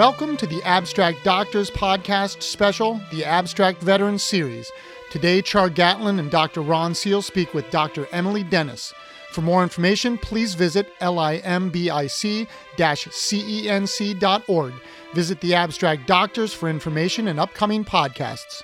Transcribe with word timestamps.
Welcome 0.00 0.38
to 0.38 0.46
the 0.46 0.62
Abstract 0.62 1.22
Doctors 1.24 1.70
Podcast 1.70 2.40
special, 2.40 3.02
the 3.10 3.22
Abstract 3.22 3.82
Veterans 3.82 4.22
Series. 4.22 4.72
Today, 5.10 5.42
Char 5.42 5.68
Gatlin 5.68 6.18
and 6.18 6.30
Dr. 6.30 6.62
Ron 6.62 6.94
Seel 6.94 7.20
speak 7.20 7.52
with 7.52 7.70
Dr. 7.70 8.08
Emily 8.10 8.42
Dennis. 8.42 8.94
For 9.32 9.42
more 9.42 9.62
information, 9.62 10.16
please 10.16 10.54
visit 10.54 10.88
limbic 11.00 12.48
cenc.org. 12.78 14.72
Visit 15.12 15.40
the 15.42 15.54
Abstract 15.54 16.06
Doctors 16.06 16.54
for 16.54 16.70
information 16.70 17.28
and 17.28 17.38
upcoming 17.38 17.84
podcasts. 17.84 18.62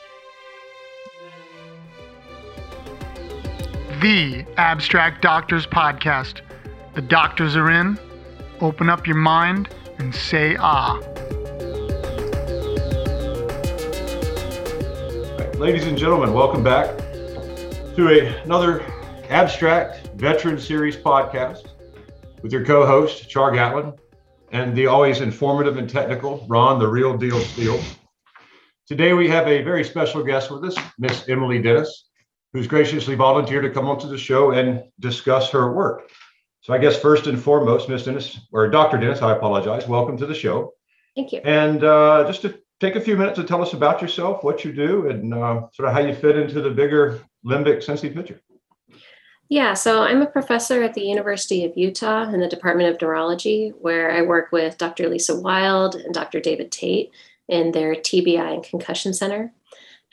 The 4.00 4.46
Abstract 4.56 5.20
Doctors 5.20 5.66
Podcast. 5.66 6.40
The 6.94 7.02
doctors 7.02 7.56
are 7.56 7.70
in. 7.70 7.98
Open 8.62 8.88
up 8.88 9.06
your 9.06 9.16
mind 9.16 9.68
and 9.98 10.14
say 10.14 10.56
ah. 10.58 10.98
Ladies 15.58 15.86
and 15.86 15.96
gentlemen, 15.96 16.32
welcome 16.32 16.62
back 16.62 16.96
to 17.96 18.08
a, 18.10 18.42
another 18.42 18.84
Abstract 19.30 20.08
Veteran 20.16 20.58
Series 20.58 20.96
podcast 20.96 21.68
with 22.42 22.52
your 22.52 22.64
co 22.64 22.86
host, 22.86 23.28
Char 23.28 23.52
Gatlin, 23.52 23.94
and 24.52 24.76
the 24.76 24.86
always 24.86 25.20
informative 25.20 25.78
and 25.78 25.88
technical 25.88 26.44
Ron, 26.48 26.78
the 26.78 26.86
real 26.86 27.16
deal 27.16 27.40
Steele. 27.40 27.80
Today 28.86 29.14
we 29.14 29.28
have 29.28 29.48
a 29.48 29.62
very 29.62 29.82
special 29.82 30.22
guest 30.22 30.50
with 30.50 30.64
us, 30.64 30.76
Miss 30.98 31.28
Emily 31.28 31.60
Dennis, 31.60 32.08
who's 32.52 32.66
graciously 32.66 33.14
volunteered 33.14 33.64
to 33.64 33.70
come 33.70 33.86
onto 33.86 34.08
the 34.08 34.18
show 34.18 34.52
and 34.52 34.84
discuss 35.00 35.50
her 35.50 35.72
work. 35.72 36.10
So 36.66 36.74
I 36.74 36.78
guess 36.78 36.98
first 36.98 37.28
and 37.28 37.40
foremost, 37.40 37.88
Miss 37.88 38.02
Dennis, 38.02 38.40
or 38.50 38.68
Dr. 38.68 38.98
Dennis, 38.98 39.22
I 39.22 39.30
apologize. 39.30 39.86
Welcome 39.86 40.16
to 40.16 40.26
the 40.26 40.34
show. 40.34 40.74
Thank 41.14 41.30
you. 41.30 41.40
And 41.44 41.84
uh, 41.84 42.24
just 42.26 42.42
to 42.42 42.58
take 42.80 42.96
a 42.96 43.00
few 43.00 43.16
minutes 43.16 43.38
to 43.38 43.44
tell 43.44 43.62
us 43.62 43.72
about 43.72 44.02
yourself, 44.02 44.42
what 44.42 44.64
you 44.64 44.72
do, 44.72 45.08
and 45.08 45.32
uh, 45.32 45.68
sort 45.72 45.88
of 45.88 45.94
how 45.94 46.00
you 46.00 46.12
fit 46.12 46.36
into 46.36 46.60
the 46.60 46.70
bigger 46.70 47.20
limbic 47.46 47.86
Cincy 47.86 48.12
picture. 48.12 48.40
Yeah, 49.48 49.74
so 49.74 50.02
I'm 50.02 50.22
a 50.22 50.26
professor 50.26 50.82
at 50.82 50.94
the 50.94 51.04
University 51.04 51.64
of 51.64 51.76
Utah 51.76 52.28
in 52.30 52.40
the 52.40 52.48
Department 52.48 52.92
of 52.92 53.00
Neurology, 53.00 53.72
where 53.78 54.10
I 54.10 54.22
work 54.22 54.50
with 54.50 54.76
Dr. 54.76 55.08
Lisa 55.08 55.38
Wilde 55.38 55.94
and 55.94 56.12
Dr. 56.12 56.40
David 56.40 56.72
Tate 56.72 57.12
in 57.46 57.70
their 57.70 57.94
TBI 57.94 58.54
and 58.54 58.64
Concussion 58.64 59.14
Center. 59.14 59.52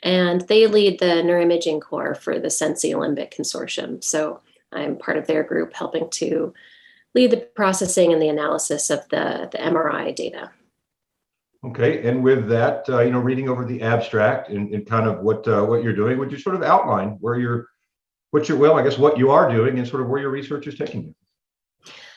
And 0.04 0.42
they 0.42 0.68
lead 0.68 1.00
the 1.00 1.24
neuroimaging 1.24 1.82
core 1.82 2.14
for 2.14 2.38
the 2.38 2.46
Cincy 2.46 2.94
Limbic 2.94 3.34
Consortium. 3.34 4.04
So 4.04 4.40
I'm 4.74 4.98
part 4.98 5.16
of 5.16 5.26
their 5.26 5.42
group 5.42 5.74
helping 5.74 6.10
to 6.10 6.52
lead 7.14 7.30
the 7.30 7.36
processing 7.38 8.12
and 8.12 8.20
the 8.20 8.28
analysis 8.28 8.90
of 8.90 9.08
the, 9.08 9.48
the 9.52 9.58
MRI 9.58 10.14
data. 10.14 10.50
Okay, 11.64 12.06
and 12.06 12.22
with 12.22 12.46
that, 12.48 12.84
uh, 12.90 13.00
you 13.00 13.10
know, 13.10 13.20
reading 13.20 13.48
over 13.48 13.64
the 13.64 13.80
abstract 13.80 14.50
and, 14.50 14.74
and 14.74 14.86
kind 14.86 15.08
of 15.08 15.20
what 15.20 15.48
uh, 15.48 15.64
what 15.64 15.82
you're 15.82 15.94
doing, 15.94 16.18
would 16.18 16.30
you 16.30 16.38
sort 16.38 16.56
of 16.56 16.62
outline 16.62 17.16
where 17.20 17.38
you're, 17.38 17.68
what 18.32 18.48
you're, 18.48 18.58
well, 18.58 18.78
I 18.78 18.82
guess 18.82 18.98
what 18.98 19.16
you 19.16 19.30
are 19.30 19.50
doing 19.50 19.78
and 19.78 19.88
sort 19.88 20.02
of 20.02 20.08
where 20.08 20.20
your 20.20 20.30
research 20.30 20.66
is 20.66 20.76
taking 20.76 21.04
you? 21.04 21.14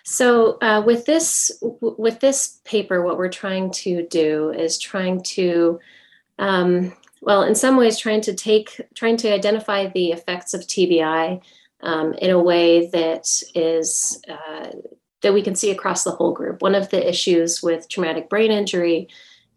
So 0.04 0.58
uh, 0.62 0.82
with 0.86 1.06
this 1.06 1.52
with 1.62 2.20
this 2.20 2.60
paper, 2.66 3.02
what 3.02 3.18
we're 3.18 3.30
trying 3.30 3.72
to 3.72 4.06
do 4.08 4.52
is 4.52 4.78
trying 4.78 5.22
to, 5.24 5.80
um, 6.40 6.94
well, 7.22 7.44
in 7.44 7.56
some 7.56 7.78
ways, 7.78 7.98
trying 7.98 8.22
to 8.22 8.34
take 8.34 8.82
trying 8.96 9.18
to 9.18 9.34
identify 9.34 9.88
the 9.88 10.12
effects 10.12 10.54
of 10.54 10.62
TBI 10.62 11.42
um, 11.82 12.14
in 12.14 12.32
a 12.32 12.42
way 12.42 12.88
that 12.88 13.28
is 13.56 14.22
uh, 14.30 14.70
that 15.22 15.34
we 15.34 15.42
can 15.42 15.56
see 15.56 15.72
across 15.72 16.04
the 16.04 16.12
whole 16.12 16.32
group. 16.32 16.62
One 16.62 16.76
of 16.76 16.90
the 16.90 17.08
issues 17.08 17.64
with 17.64 17.90
traumatic 17.90 18.30
brain 18.30 18.52
injury 18.52 19.08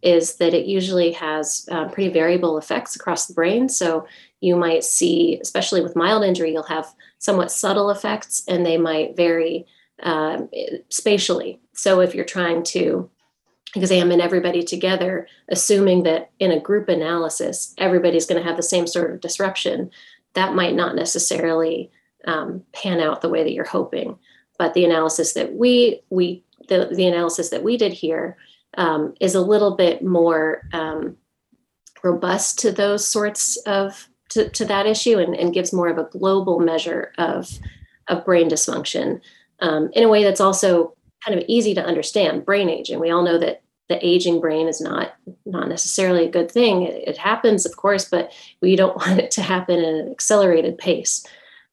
is 0.02 0.36
that 0.36 0.54
it 0.54 0.66
usually 0.66 1.12
has 1.12 1.68
uh, 1.70 1.88
pretty 1.88 2.10
variable 2.10 2.56
effects 2.56 2.96
across 2.96 3.26
the 3.26 3.34
brain. 3.34 3.68
So 3.68 4.06
you 4.40 4.56
might 4.56 4.84
see, 4.84 5.38
especially 5.42 5.82
with 5.82 5.96
mild 5.96 6.24
injury, 6.24 6.52
you'll 6.52 6.62
have 6.64 6.94
somewhat 7.18 7.52
subtle 7.52 7.90
effects 7.90 8.42
and 8.48 8.64
they 8.64 8.78
might 8.78 9.16
vary 9.16 9.66
um, 10.02 10.48
spatially. 10.88 11.60
So 11.74 12.00
if 12.00 12.14
you're 12.14 12.24
trying 12.24 12.62
to 12.64 13.10
examine 13.76 14.20
everybody 14.20 14.62
together, 14.62 15.28
assuming 15.48 16.02
that 16.04 16.30
in 16.38 16.50
a 16.50 16.60
group 16.60 16.88
analysis, 16.88 17.74
everybody's 17.76 18.26
going 18.26 18.42
to 18.42 18.48
have 18.48 18.56
the 18.56 18.62
same 18.62 18.86
sort 18.86 19.12
of 19.12 19.20
disruption, 19.20 19.90
that 20.32 20.54
might 20.54 20.74
not 20.74 20.96
necessarily 20.96 21.90
um, 22.26 22.62
pan 22.72 23.00
out 23.00 23.20
the 23.20 23.28
way 23.28 23.42
that 23.42 23.52
you're 23.52 23.64
hoping. 23.64 24.18
But 24.58 24.74
the 24.74 24.84
analysis 24.84 25.32
that 25.34 25.54
we 25.54 26.02
we 26.10 26.44
the, 26.68 26.90
the 26.94 27.06
analysis 27.06 27.50
that 27.50 27.62
we 27.62 27.76
did 27.76 27.92
here 27.92 28.36
um, 28.76 29.14
is 29.20 29.34
a 29.34 29.40
little 29.40 29.76
bit 29.76 30.02
more 30.02 30.62
um, 30.72 31.16
robust 32.02 32.58
to 32.60 32.72
those 32.72 33.06
sorts 33.06 33.56
of 33.66 34.08
to, 34.30 34.48
to 34.50 34.64
that 34.64 34.86
issue 34.86 35.18
and, 35.18 35.34
and, 35.34 35.52
gives 35.52 35.72
more 35.72 35.88
of 35.88 35.98
a 35.98 36.08
global 36.16 36.60
measure 36.60 37.12
of 37.18 37.58
of 38.08 38.24
brain 38.24 38.48
dysfunction 38.48 39.20
um, 39.60 39.90
in 39.94 40.04
a 40.04 40.08
way 40.08 40.22
that's 40.22 40.40
also 40.40 40.94
kind 41.24 41.38
of 41.38 41.44
easy 41.48 41.74
to 41.74 41.84
understand 41.84 42.44
brain 42.44 42.68
aging. 42.68 43.00
We 43.00 43.10
all 43.10 43.22
know 43.22 43.38
that 43.38 43.62
the 43.88 44.04
aging 44.06 44.40
brain 44.40 44.68
is 44.68 44.80
not 44.80 45.14
not 45.46 45.68
necessarily 45.68 46.26
a 46.26 46.30
good 46.30 46.50
thing. 46.50 46.82
It, 46.82 47.08
it 47.08 47.16
happens 47.16 47.66
of 47.66 47.76
course 47.76 48.08
but 48.08 48.32
we 48.60 48.76
don't 48.76 48.96
want 49.06 49.18
it 49.18 49.30
to 49.32 49.42
happen 49.42 49.78
at 49.78 49.94
an 49.94 50.10
accelerated 50.10 50.78
pace 50.78 51.26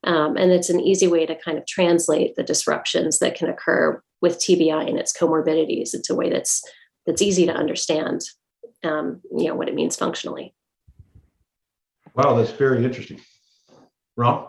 um, 0.07 0.38
and 0.38 0.53
it's 0.53 0.69
an 0.69 0.79
easy 0.79 1.06
way 1.06 1.25
to 1.25 1.35
kind 1.35 1.57
of 1.57 1.68
translate 1.68 2.35
the 2.38 2.44
disruptions 2.44 3.19
that 3.19 3.35
can 3.35 3.50
occur 3.50 4.01
with 4.22 4.40
TBI 4.40 4.88
and 4.88 4.97
its 4.97 5.16
comorbidities 5.16 5.94
It's 5.94 6.09
a 6.09 6.16
way 6.16 6.29
that's 6.29 6.63
that's 7.06 7.22
easy 7.22 7.45
to 7.45 7.53
understand, 7.53 8.22
um, 8.84 9.22
you 9.35 9.47
know, 9.47 9.56
what 9.56 9.67
it 9.67 9.75
means 9.75 9.96
functionally. 9.96 10.53
Wow, 12.16 12.35
that's 12.35 12.51
very 12.51 12.84
interesting. 12.84 13.19
Ron? 14.16 14.47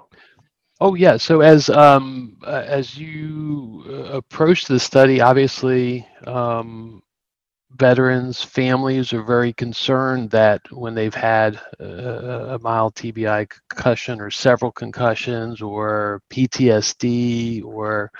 Oh 0.80 0.94
yeah. 0.94 1.16
So 1.16 1.40
as 1.40 1.68
um, 1.68 2.36
uh, 2.46 2.62
as 2.64 2.96
you 2.96 3.84
uh, 3.88 4.16
approach 4.16 4.66
the 4.66 4.78
study, 4.78 5.20
obviously 5.20 6.06
um, 6.24 7.02
veterans, 7.76 8.42
families 8.42 9.12
are 9.12 9.22
very 9.22 9.52
concerned 9.52 10.30
that 10.30 10.60
when 10.72 10.94
they've 10.94 11.14
had 11.14 11.60
a, 11.78 12.58
mild 12.62 12.94
TBI 12.94 13.48
concussion 13.68 14.20
or 14.20 14.30
several 14.30 14.72
concussions 14.72 15.60
or 15.60 16.22
PTSD 16.30 17.64
or 17.64 18.10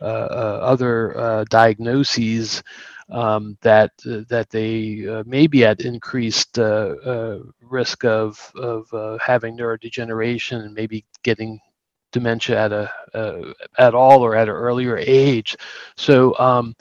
uh, 0.00 0.04
uh, 0.04 0.58
other 0.62 1.18
uh, 1.18 1.44
diagnoses, 1.48 2.62
um, 3.10 3.58
that 3.62 3.90
uh, 4.08 4.20
that 4.28 4.48
they 4.50 5.06
uh, 5.08 5.24
may 5.26 5.48
be 5.48 5.64
at 5.64 5.80
increased 5.80 6.58
risk 6.58 8.04
of 8.04 8.52
of 8.54 9.20
having 9.20 9.56
neurodegeneration 9.56 10.64
and 10.64 10.74
maybe 10.74 11.04
getting 11.24 11.58
dementia 12.12 12.64
at 12.64 12.72
a 12.72 13.54
at 13.78 13.94
all 13.94 14.22
or 14.22 14.36
at 14.36 14.48
an 14.48 14.54
earlier 14.54 14.96
age. 14.98 15.56
So 15.96 16.38
um, 16.38 16.74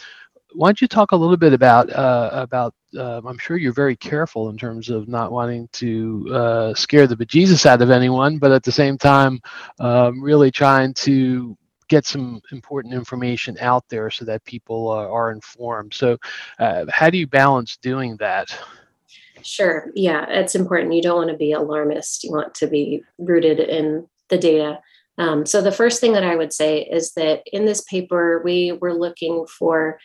why 0.54 0.70
don't 0.70 0.82
you 0.82 0.88
talk 0.88 1.12
a 1.12 1.16
little 1.16 1.38
bit 1.38 1.54
about 1.54 1.92
uh, 1.92 2.30
about? 2.34 2.74
Uh, 2.98 3.22
I'm 3.24 3.38
sure 3.38 3.58
you're 3.58 3.74
very 3.74 3.96
careful 3.96 4.50
in 4.50 4.58
terms 4.58 4.90
of 4.90 5.08
not 5.08 5.32
wanting 5.32 5.70
to 5.74 6.28
uh, 6.34 6.74
scare 6.74 7.06
the 7.06 7.16
bejesus 7.16 7.66
out 7.66 7.82
of 7.82 7.92
anyone, 7.92 8.40
but 8.40 8.52
at 8.52 8.64
the 8.64 8.72
same 8.72 8.98
time, 8.98 9.40
um, 9.80 10.22
really 10.22 10.50
trying 10.50 10.94
to 10.96 11.56
get 11.88 12.06
some 12.06 12.42
important 12.52 12.94
information 12.94 13.58
out 13.60 13.84
there 13.90 14.10
so 14.10 14.24
that 14.26 14.44
people 14.46 14.90
uh, 14.90 15.08
are 15.08 15.32
informed. 15.32 15.94
So, 15.94 16.18
uh, 16.60 16.86
how 16.90 17.10
do 17.10 17.18
you 17.18 17.28
balance 17.28 17.78
doing 17.78 18.16
that? 18.18 18.58
Sure. 19.42 19.92
Yeah, 19.96 20.26
it's 20.30 20.56
important. 20.56 20.94
You 20.94 21.02
don't 21.02 21.18
want 21.18 21.32
to 21.32 21.38
be 21.38 21.52
alarmist. 21.52 22.24
You 22.24 22.32
want 22.32 22.54
to 22.56 22.68
be 22.68 23.04
rooted 23.18 23.60
in 23.60 24.08
the 24.30 24.38
data. 24.38 24.80
Um, 25.18 25.46
so, 25.46 25.62
the 25.62 25.72
first 25.72 26.00
thing 26.00 26.14
that 26.14 26.24
I 26.24 26.36
would 26.36 26.54
say 26.54 26.82
is 26.84 27.12
that 27.14 27.44
in 27.52 27.66
this 27.66 27.82
paper, 27.82 28.42
we 28.44 28.72
were 28.74 28.94
looking 28.94 29.46
for 29.48 30.00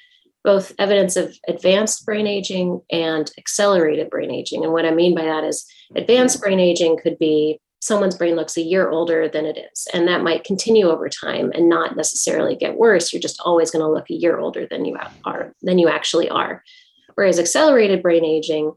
both 0.44 0.72
evidence 0.78 1.16
of 1.16 1.36
advanced 1.48 2.04
brain 2.04 2.26
aging 2.26 2.80
and 2.92 3.32
accelerated 3.38 4.10
brain 4.10 4.30
aging. 4.30 4.62
And 4.62 4.72
what 4.72 4.84
I 4.84 4.90
mean 4.90 5.14
by 5.14 5.24
that 5.24 5.42
is 5.42 5.66
advanced 5.96 6.40
brain 6.40 6.60
aging 6.60 6.98
could 7.02 7.18
be 7.18 7.58
someone's 7.80 8.16
brain 8.16 8.36
looks 8.36 8.56
a 8.56 8.62
year 8.62 8.88
older 8.88 9.28
than 9.28 9.44
it 9.44 9.58
is. 9.72 9.86
And 9.92 10.06
that 10.08 10.22
might 10.22 10.44
continue 10.44 10.88
over 10.88 11.08
time 11.08 11.50
and 11.54 11.68
not 11.68 11.96
necessarily 11.96 12.56
get 12.56 12.76
worse. 12.78 13.12
You're 13.12 13.20
just 13.20 13.40
always 13.44 13.70
going 13.70 13.84
to 13.84 13.90
look 13.90 14.08
a 14.10 14.14
year 14.14 14.38
older 14.38 14.66
than 14.66 14.84
you 14.84 14.96
are, 15.24 15.52
than 15.62 15.78
you 15.78 15.88
actually 15.88 16.30
are. 16.30 16.62
Whereas 17.14 17.38
accelerated 17.38 18.02
brain 18.02 18.24
aging, 18.24 18.72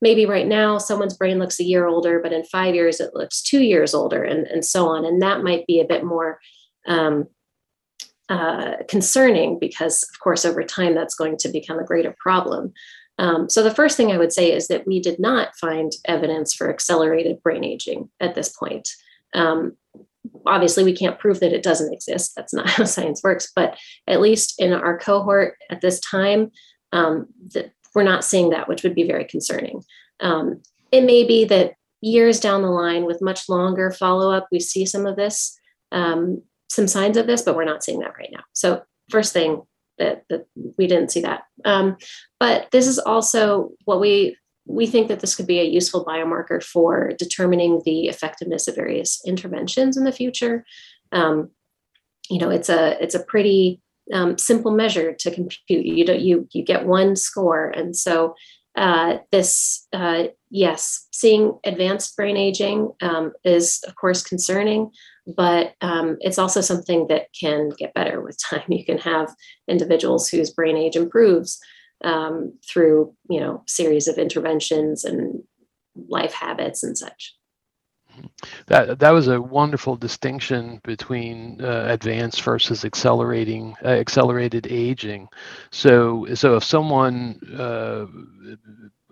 maybe 0.00 0.26
right 0.26 0.46
now 0.46 0.78
someone's 0.78 1.16
brain 1.16 1.38
looks 1.38 1.60
a 1.60 1.64
year 1.64 1.86
older, 1.86 2.20
but 2.20 2.32
in 2.32 2.44
five 2.44 2.74
years 2.74 3.00
it 3.00 3.14
looks 3.14 3.42
two 3.42 3.62
years 3.62 3.94
older, 3.94 4.22
and, 4.22 4.46
and 4.46 4.64
so 4.64 4.88
on. 4.88 5.04
And 5.04 5.20
that 5.22 5.42
might 5.42 5.66
be 5.66 5.80
a 5.80 5.86
bit 5.86 6.04
more 6.04 6.38
um, 6.86 7.26
uh, 8.28 8.76
concerning 8.88 9.58
because, 9.58 10.02
of 10.12 10.18
course, 10.20 10.44
over 10.44 10.62
time 10.62 10.94
that's 10.94 11.14
going 11.14 11.36
to 11.38 11.48
become 11.48 11.78
a 11.78 11.84
greater 11.84 12.14
problem. 12.18 12.72
Um, 13.18 13.48
so, 13.48 13.62
the 13.62 13.74
first 13.74 13.96
thing 13.96 14.12
I 14.12 14.18
would 14.18 14.32
say 14.32 14.52
is 14.52 14.68
that 14.68 14.86
we 14.86 15.00
did 15.00 15.18
not 15.18 15.56
find 15.56 15.92
evidence 16.04 16.52
for 16.52 16.68
accelerated 16.68 17.42
brain 17.42 17.64
aging 17.64 18.10
at 18.20 18.34
this 18.34 18.50
point. 18.50 18.88
Um, 19.34 19.76
obviously, 20.44 20.84
we 20.84 20.94
can't 20.94 21.18
prove 21.18 21.40
that 21.40 21.52
it 21.52 21.62
doesn't 21.62 21.92
exist. 21.92 22.34
That's 22.36 22.52
not 22.52 22.68
how 22.70 22.84
science 22.84 23.22
works. 23.22 23.50
But 23.54 23.78
at 24.06 24.20
least 24.20 24.54
in 24.58 24.72
our 24.72 24.98
cohort 24.98 25.56
at 25.70 25.80
this 25.80 26.00
time, 26.00 26.50
um, 26.92 27.26
the, 27.52 27.70
we're 27.94 28.02
not 28.02 28.24
seeing 28.24 28.50
that, 28.50 28.68
which 28.68 28.82
would 28.82 28.94
be 28.94 29.06
very 29.06 29.24
concerning. 29.24 29.82
Um, 30.20 30.62
it 30.92 31.02
may 31.02 31.24
be 31.24 31.44
that 31.46 31.74
years 32.00 32.38
down 32.40 32.62
the 32.62 32.70
line, 32.70 33.04
with 33.04 33.22
much 33.22 33.48
longer 33.48 33.90
follow 33.90 34.30
up, 34.30 34.48
we 34.52 34.60
see 34.60 34.84
some 34.84 35.06
of 35.06 35.16
this, 35.16 35.58
um, 35.92 36.42
some 36.68 36.88
signs 36.88 37.16
of 37.16 37.26
this, 37.26 37.42
but 37.42 37.56
we're 37.56 37.64
not 37.64 37.84
seeing 37.84 38.00
that 38.00 38.16
right 38.18 38.30
now. 38.32 38.44
So, 38.52 38.82
first 39.10 39.32
thing 39.32 39.62
that, 39.98 40.24
that 40.28 40.46
we 40.76 40.86
didn't 40.86 41.10
see 41.10 41.20
that. 41.22 41.42
Um, 41.64 41.96
but 42.38 42.70
this 42.70 42.86
is 42.86 42.98
also 42.98 43.70
what 43.84 44.00
we 44.00 44.36
we 44.66 44.86
think 44.86 45.08
that 45.08 45.20
this 45.20 45.36
could 45.36 45.46
be 45.46 45.60
a 45.60 45.64
useful 45.64 46.04
biomarker 46.04 46.62
for 46.62 47.12
determining 47.18 47.82
the 47.84 48.08
effectiveness 48.08 48.66
of 48.66 48.74
various 48.74 49.22
interventions 49.24 49.96
in 49.96 50.02
the 50.02 50.12
future. 50.12 50.64
Um, 51.12 51.50
you 52.28 52.38
know, 52.38 52.50
it's 52.50 52.68
a 52.68 53.00
it's 53.02 53.14
a 53.14 53.22
pretty 53.22 53.80
um, 54.12 54.36
simple 54.38 54.72
measure 54.72 55.12
to 55.12 55.30
compute. 55.30 55.86
You 55.86 56.04
don't 56.04 56.20
you 56.20 56.48
you 56.52 56.64
get 56.64 56.86
one 56.86 57.16
score, 57.16 57.70
and 57.70 57.96
so 57.96 58.34
uh, 58.76 59.18
this 59.32 59.86
uh, 59.92 60.24
yes, 60.50 61.06
seeing 61.10 61.58
advanced 61.64 62.14
brain 62.16 62.36
aging 62.36 62.92
um, 63.00 63.32
is 63.44 63.82
of 63.86 63.96
course 63.96 64.22
concerning, 64.22 64.90
but 65.36 65.74
um, 65.80 66.18
it's 66.20 66.38
also 66.38 66.60
something 66.60 67.06
that 67.08 67.28
can 67.38 67.70
get 67.78 67.94
better 67.94 68.20
with 68.20 68.38
time. 68.50 68.64
You 68.68 68.84
can 68.84 68.98
have 68.98 69.34
individuals 69.68 70.28
whose 70.28 70.50
brain 70.50 70.76
age 70.76 70.96
improves 70.96 71.58
um, 72.04 72.52
through 72.68 73.14
you 73.30 73.40
know 73.40 73.62
series 73.66 74.08
of 74.08 74.18
interventions 74.18 75.04
and 75.04 75.42
life 76.08 76.34
habits 76.34 76.82
and 76.82 76.96
such. 76.96 77.34
That 78.66 78.98
that 79.00 79.10
was 79.10 79.28
a 79.28 79.40
wonderful 79.40 79.96
distinction 79.96 80.80
between 80.84 81.60
uh, 81.62 81.86
advanced 81.88 82.42
versus 82.42 82.84
accelerating 82.84 83.74
uh, 83.84 83.88
accelerated 83.88 84.66
aging. 84.70 85.28
So 85.70 86.26
so 86.34 86.56
if 86.56 86.64
someone 86.64 87.38
uh, 87.58 88.06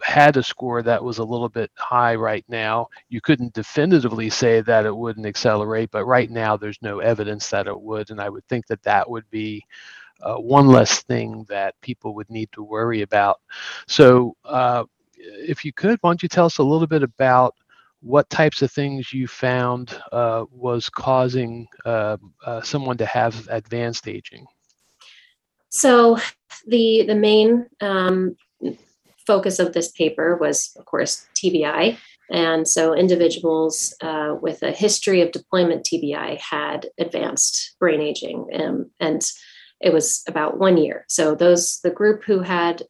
had 0.03 0.37
a 0.37 0.43
score 0.43 0.83
that 0.83 1.03
was 1.03 1.19
a 1.19 1.25
little 1.25 1.49
bit 1.49 1.71
high 1.77 2.15
right 2.15 2.45
now, 2.49 2.89
you 3.09 3.21
couldn't 3.21 3.55
definitively 3.55 4.29
say 4.31 4.61
that 4.62 4.87
it 4.87 4.95
wouldn't 4.97 5.27
accelerate, 5.27 5.91
but 5.91 6.05
right 6.05 6.31
now 6.31 6.56
there's 6.56 6.79
no 6.83 6.99
evidence 7.01 7.49
that 7.51 7.67
it 7.67 7.81
would, 7.81 8.11
and 8.11 8.21
I 8.21 8.29
would 8.29 8.47
think 8.49 8.67
that 8.67 8.83
that 8.83 9.09
would 9.09 9.29
be 9.31 9.65
uh, 10.23 10.37
one 10.37 10.69
less 10.69 11.03
thing 11.03 11.45
that 11.49 11.75
people 11.83 12.15
would 12.15 12.31
need 12.31 12.51
to 12.53 12.62
worry 12.62 13.03
about. 13.03 13.41
So, 13.89 14.37
uh, 14.45 14.85
if 15.17 15.65
you 15.65 15.73
could, 15.73 15.99
why 16.01 16.11
don't 16.11 16.23
you 16.23 16.29
tell 16.29 16.47
us 16.47 16.59
a 16.59 16.62
little 16.62 16.87
bit 16.87 17.03
about 17.03 17.55
what 18.05 18.29
types 18.29 18.61
of 18.61 18.71
things 18.71 19.12
you 19.12 19.27
found 19.27 19.99
uh, 20.12 20.45
was 20.51 20.91
causing 20.91 21.67
uh, 21.87 22.19
uh, 22.45 22.61
someone 22.61 22.99
to 22.99 23.06
have 23.06 23.49
advanced 23.51 24.06
aging? 24.06 24.47
So, 25.71 26.19
the 26.67 27.05
the 27.06 27.15
main 27.15 27.67
um, 27.81 28.37
focus 29.27 29.59
of 29.59 29.73
this 29.73 29.91
paper 29.91 30.37
was, 30.37 30.77
of 30.79 30.85
course, 30.85 31.27
TBI. 31.35 31.97
And 32.31 32.67
so 32.67 32.95
individuals 32.95 33.95
uh, 34.01 34.35
with 34.41 34.62
a 34.62 34.71
history 34.71 35.21
of 35.21 35.33
deployment 35.33 35.85
TBI 35.85 36.39
had 36.39 36.87
advanced 36.99 37.77
brain 37.79 38.01
aging. 38.01 38.47
Um, 38.59 38.91
and 38.99 39.23
it 39.81 39.93
was 39.93 40.23
about 40.27 40.59
one 40.59 40.79
year. 40.79 41.05
So 41.09 41.35
those 41.35 41.81
the 41.83 41.91
group 41.91 42.25
who 42.25 42.41
had 42.41 42.83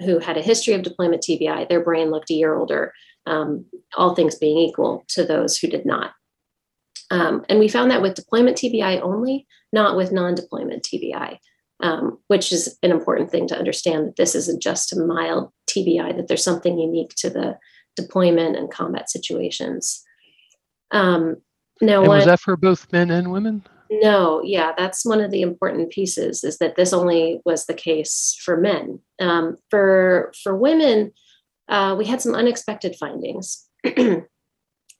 who 0.00 0.18
had 0.18 0.36
a 0.36 0.42
history 0.42 0.74
of 0.74 0.82
deployment 0.82 1.22
TBI, 1.22 1.68
their 1.68 1.82
brain 1.82 2.10
looked 2.10 2.30
a 2.30 2.34
year 2.34 2.54
older, 2.54 2.92
um, 3.26 3.64
all 3.96 4.14
things 4.14 4.36
being 4.36 4.58
equal 4.58 5.04
to 5.08 5.24
those 5.24 5.56
who 5.56 5.68
did 5.68 5.86
not. 5.86 6.12
Um, 7.10 7.44
and 7.48 7.58
we 7.58 7.68
found 7.68 7.90
that 7.90 8.02
with 8.02 8.14
deployment 8.14 8.56
TBI 8.56 9.00
only, 9.02 9.46
not 9.72 9.96
with 9.96 10.12
non-deployment 10.12 10.82
TBI, 10.82 11.38
um, 11.82 12.18
which 12.28 12.52
is 12.52 12.78
an 12.82 12.90
important 12.90 13.30
thing 13.30 13.46
to 13.48 13.58
understand 13.58 14.06
that 14.06 14.16
this 14.16 14.34
isn't 14.34 14.62
just 14.62 14.92
a 14.92 15.00
mild 15.00 15.50
TBI, 15.68 16.16
that 16.16 16.28
there's 16.28 16.44
something 16.44 16.78
unique 16.78 17.14
to 17.16 17.30
the 17.30 17.58
deployment 17.96 18.56
and 18.56 18.70
combat 18.70 19.10
situations. 19.10 20.02
Um, 20.90 21.36
now, 21.80 22.00
and 22.00 22.08
was 22.08 22.24
that 22.24 22.40
for 22.40 22.56
both 22.56 22.90
men 22.92 23.10
and 23.10 23.32
women? 23.32 23.64
No, 23.90 24.42
yeah, 24.42 24.72
that's 24.76 25.04
one 25.04 25.20
of 25.20 25.30
the 25.30 25.42
important 25.42 25.90
pieces 25.90 26.42
is 26.42 26.58
that 26.58 26.76
this 26.76 26.92
only 26.92 27.40
was 27.44 27.66
the 27.66 27.74
case 27.74 28.36
for 28.42 28.56
men. 28.56 29.00
Um, 29.20 29.56
for 29.70 30.32
for 30.42 30.56
women, 30.56 31.12
uh, 31.68 31.94
we 31.98 32.04
had 32.04 32.20
some 32.20 32.34
unexpected 32.34 32.96
findings, 32.96 33.66
and 33.84 34.26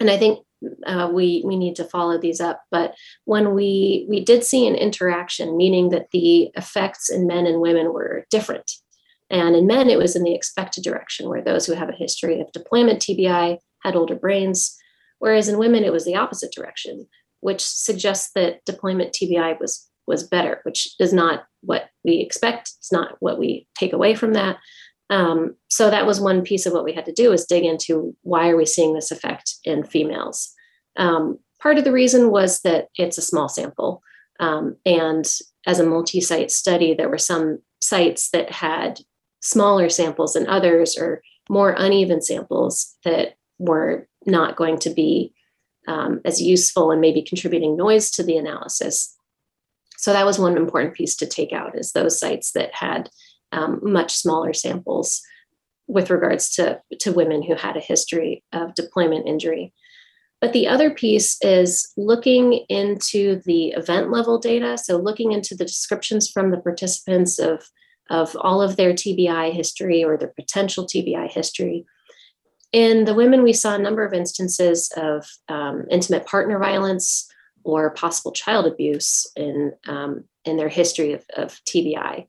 I 0.00 0.16
think 0.16 0.40
uh, 0.87 1.11
we 1.12 1.43
we 1.44 1.56
need 1.56 1.76
to 1.76 1.84
follow 1.84 2.19
these 2.19 2.40
up. 2.40 2.62
But 2.70 2.94
when 3.25 3.55
we 3.55 4.06
we 4.08 4.25
did 4.25 4.44
see 4.44 4.66
an 4.66 4.75
interaction, 4.75 5.56
meaning 5.56 5.90
that 5.90 6.08
the 6.12 6.50
effects 6.56 7.11
in 7.11 7.26
men 7.26 7.46
and 7.46 7.61
women 7.61 7.93
were 7.93 8.26
different, 8.31 8.70
and 9.31 9.55
in 9.55 9.66
men 9.66 9.90
it 9.90 9.99
was 9.99 10.16
in 10.16 10.22
the 10.22 10.34
expected 10.34 10.84
direction, 10.84 11.28
where 11.28 11.43
those 11.43 11.66
who 11.66 11.75
have 11.75 11.88
a 11.88 11.96
history 11.96 12.40
of 12.40 12.52
deployment 12.52 13.00
TBI 13.00 13.58
had 13.82 13.96
older 13.96 14.14
brains, 14.14 14.76
whereas 15.19 15.49
in 15.49 15.58
women 15.58 15.84
it 15.84 15.93
was 15.93 16.05
the 16.05 16.16
opposite 16.16 16.52
direction, 16.52 17.06
which 17.40 17.62
suggests 17.62 18.31
that 18.34 18.64
deployment 18.64 19.12
TBI 19.12 19.61
was 19.61 19.88
was 20.06 20.22
better, 20.22 20.61
which 20.64 20.94
is 21.00 21.12
not 21.12 21.44
what 21.62 21.88
we 22.05 22.16
expect. 22.16 22.72
It's 22.78 22.93
not 22.93 23.16
what 23.20 23.38
we 23.38 23.66
take 23.78 23.93
away 23.93 24.14
from 24.14 24.34
that. 24.34 24.58
Um, 25.10 25.56
so 25.68 25.90
that 25.90 26.06
was 26.06 26.20
one 26.20 26.42
piece 26.42 26.66
of 26.66 26.72
what 26.72 26.84
we 26.84 26.92
had 26.92 27.04
to 27.06 27.12
do 27.12 27.32
is 27.32 27.44
dig 27.44 27.64
into 27.64 28.16
why 28.22 28.48
are 28.48 28.56
we 28.56 28.66
seeing 28.66 28.94
this 28.94 29.10
effect 29.10 29.56
in 29.64 29.84
females. 29.84 30.52
Um, 30.96 31.38
part 31.60 31.78
of 31.78 31.84
the 31.84 31.92
reason 31.92 32.30
was 32.30 32.60
that 32.60 32.88
it's 32.96 33.18
a 33.18 33.22
small 33.22 33.48
sample, 33.48 34.02
um, 34.40 34.76
and 34.86 35.30
as 35.66 35.78
a 35.78 35.86
multi-site 35.86 36.50
study, 36.50 36.94
there 36.94 37.08
were 37.08 37.18
some 37.18 37.58
sites 37.82 38.30
that 38.30 38.50
had 38.50 39.00
smaller 39.40 39.88
samples 39.88 40.32
than 40.32 40.48
others, 40.48 40.96
or 40.96 41.22
more 41.48 41.74
uneven 41.76 42.22
samples 42.22 42.96
that 43.04 43.34
were 43.58 44.08
not 44.26 44.56
going 44.56 44.78
to 44.78 44.90
be 44.90 45.34
um, 45.86 46.20
as 46.24 46.40
useful 46.40 46.90
and 46.90 47.00
maybe 47.00 47.22
contributing 47.22 47.76
noise 47.76 48.10
to 48.10 48.22
the 48.22 48.36
analysis. 48.36 49.14
So 49.98 50.12
that 50.12 50.26
was 50.26 50.38
one 50.38 50.56
important 50.56 50.94
piece 50.94 51.16
to 51.16 51.26
take 51.26 51.52
out 51.52 51.78
is 51.78 51.92
those 51.92 52.18
sites 52.18 52.52
that 52.52 52.74
had 52.74 53.10
um, 53.54 53.80
much 53.82 54.14
smaller 54.14 54.52
samples 54.52 55.22
with 55.86 56.10
regards 56.10 56.50
to, 56.54 56.80
to 57.00 57.12
women 57.12 57.42
who 57.42 57.54
had 57.54 57.76
a 57.76 57.80
history 57.80 58.42
of 58.52 58.74
deployment 58.74 59.26
injury. 59.26 59.72
But 60.40 60.52
the 60.52 60.68
other 60.68 60.90
piece 60.90 61.38
is 61.42 61.90
looking 61.96 62.64
into 62.68 63.40
the 63.44 63.68
event 63.68 64.11
level 64.11 64.38
data. 64.38 64.76
So 64.76 64.96
looking 64.96 65.32
into 65.32 65.54
the 65.54 65.64
descriptions 65.64 66.28
from 66.28 66.50
the 66.50 66.58
participants 66.58 67.38
of, 67.38 67.66
of 68.11 68.37
all 68.40 68.61
of 68.61 68.76
their 68.76 68.92
TBI 68.92 69.52
history 69.52 70.04
or 70.04 70.16
their 70.16 70.32
potential 70.37 70.87
TBI 70.87 71.30
history 71.30 71.87
in 72.75 73.04
the 73.04 73.14
women, 73.14 73.44
we 73.44 73.52
saw 73.52 73.76
a 73.76 73.78
number 73.78 74.04
of 74.04 74.12
instances 74.12 74.90
of 74.96 75.30
um, 75.49 75.84
intimate 75.92 76.26
partner 76.26 76.58
violence 76.58 77.30
or 77.62 77.90
possible 77.90 78.32
child 78.32 78.66
abuse 78.66 79.30
in, 79.37 79.73
um, 79.87 80.25
in 80.44 80.56
their 80.56 80.68
history 80.68 81.12
of, 81.12 81.25
of 81.37 81.61
TBI. 81.66 82.26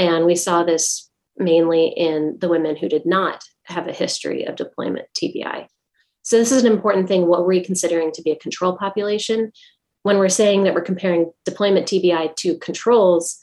And 0.00 0.24
we 0.24 0.34
saw 0.34 0.64
this 0.64 1.10
mainly 1.36 1.88
in 1.88 2.38
the 2.40 2.48
women 2.48 2.74
who 2.74 2.88
did 2.88 3.04
not 3.04 3.44
have 3.64 3.86
a 3.86 3.92
history 3.92 4.44
of 4.44 4.56
deployment 4.56 5.06
TBI. 5.14 5.66
So, 6.22 6.38
this 6.38 6.52
is 6.52 6.64
an 6.64 6.72
important 6.72 7.06
thing. 7.06 7.26
What 7.26 7.46
we're 7.46 7.62
considering 7.62 8.10
to 8.12 8.22
be 8.22 8.30
a 8.30 8.36
control 8.36 8.78
population. 8.78 9.52
When 10.02 10.16
we're 10.16 10.30
saying 10.30 10.64
that 10.64 10.72
we're 10.72 10.80
comparing 10.80 11.30
deployment 11.44 11.86
TBI 11.86 12.34
to 12.36 12.58
controls, 12.60 13.38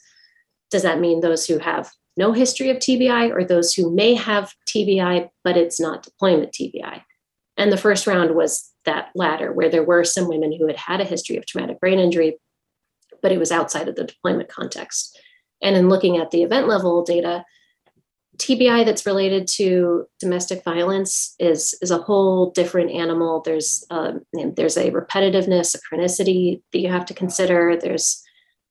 does 0.72 0.82
that 0.82 0.98
mean 0.98 1.20
those 1.20 1.46
who 1.46 1.58
have 1.58 1.92
no 2.16 2.32
history 2.32 2.70
of 2.70 2.78
TBI 2.78 3.30
or 3.30 3.44
those 3.44 3.72
who 3.72 3.94
may 3.94 4.14
have 4.14 4.52
TBI, 4.68 5.28
but 5.44 5.56
it's 5.56 5.78
not 5.78 6.02
deployment 6.02 6.50
TBI. 6.52 7.02
And 7.56 7.70
the 7.70 7.76
first 7.76 8.08
round 8.08 8.34
was 8.34 8.72
that 8.84 9.10
latter, 9.14 9.52
where 9.52 9.68
there 9.68 9.84
were 9.84 10.02
some 10.02 10.26
women 10.26 10.52
who 10.52 10.66
had 10.66 10.76
had 10.76 11.00
a 11.00 11.04
history 11.04 11.36
of 11.36 11.46
traumatic 11.46 11.78
brain 11.78 12.00
injury, 12.00 12.40
but 13.22 13.30
it 13.30 13.38
was 13.38 13.52
outside 13.52 13.86
of 13.86 13.94
the 13.94 14.02
deployment 14.02 14.48
context. 14.48 15.16
And 15.62 15.76
in 15.76 15.88
looking 15.88 16.16
at 16.18 16.30
the 16.30 16.42
event 16.42 16.68
level 16.68 17.02
data, 17.02 17.44
TBI 18.38 18.84
that's 18.84 19.06
related 19.06 19.48
to 19.48 20.06
domestic 20.20 20.62
violence 20.62 21.34
is, 21.40 21.76
is 21.82 21.90
a 21.90 21.98
whole 21.98 22.50
different 22.52 22.92
animal. 22.92 23.42
There's 23.44 23.84
um, 23.90 24.20
there's 24.32 24.76
a 24.76 24.92
repetitiveness, 24.92 25.74
a 25.74 25.78
chronicity 25.78 26.62
that 26.72 26.78
you 26.78 26.88
have 26.88 27.04
to 27.06 27.14
consider. 27.14 27.76
There's 27.76 28.22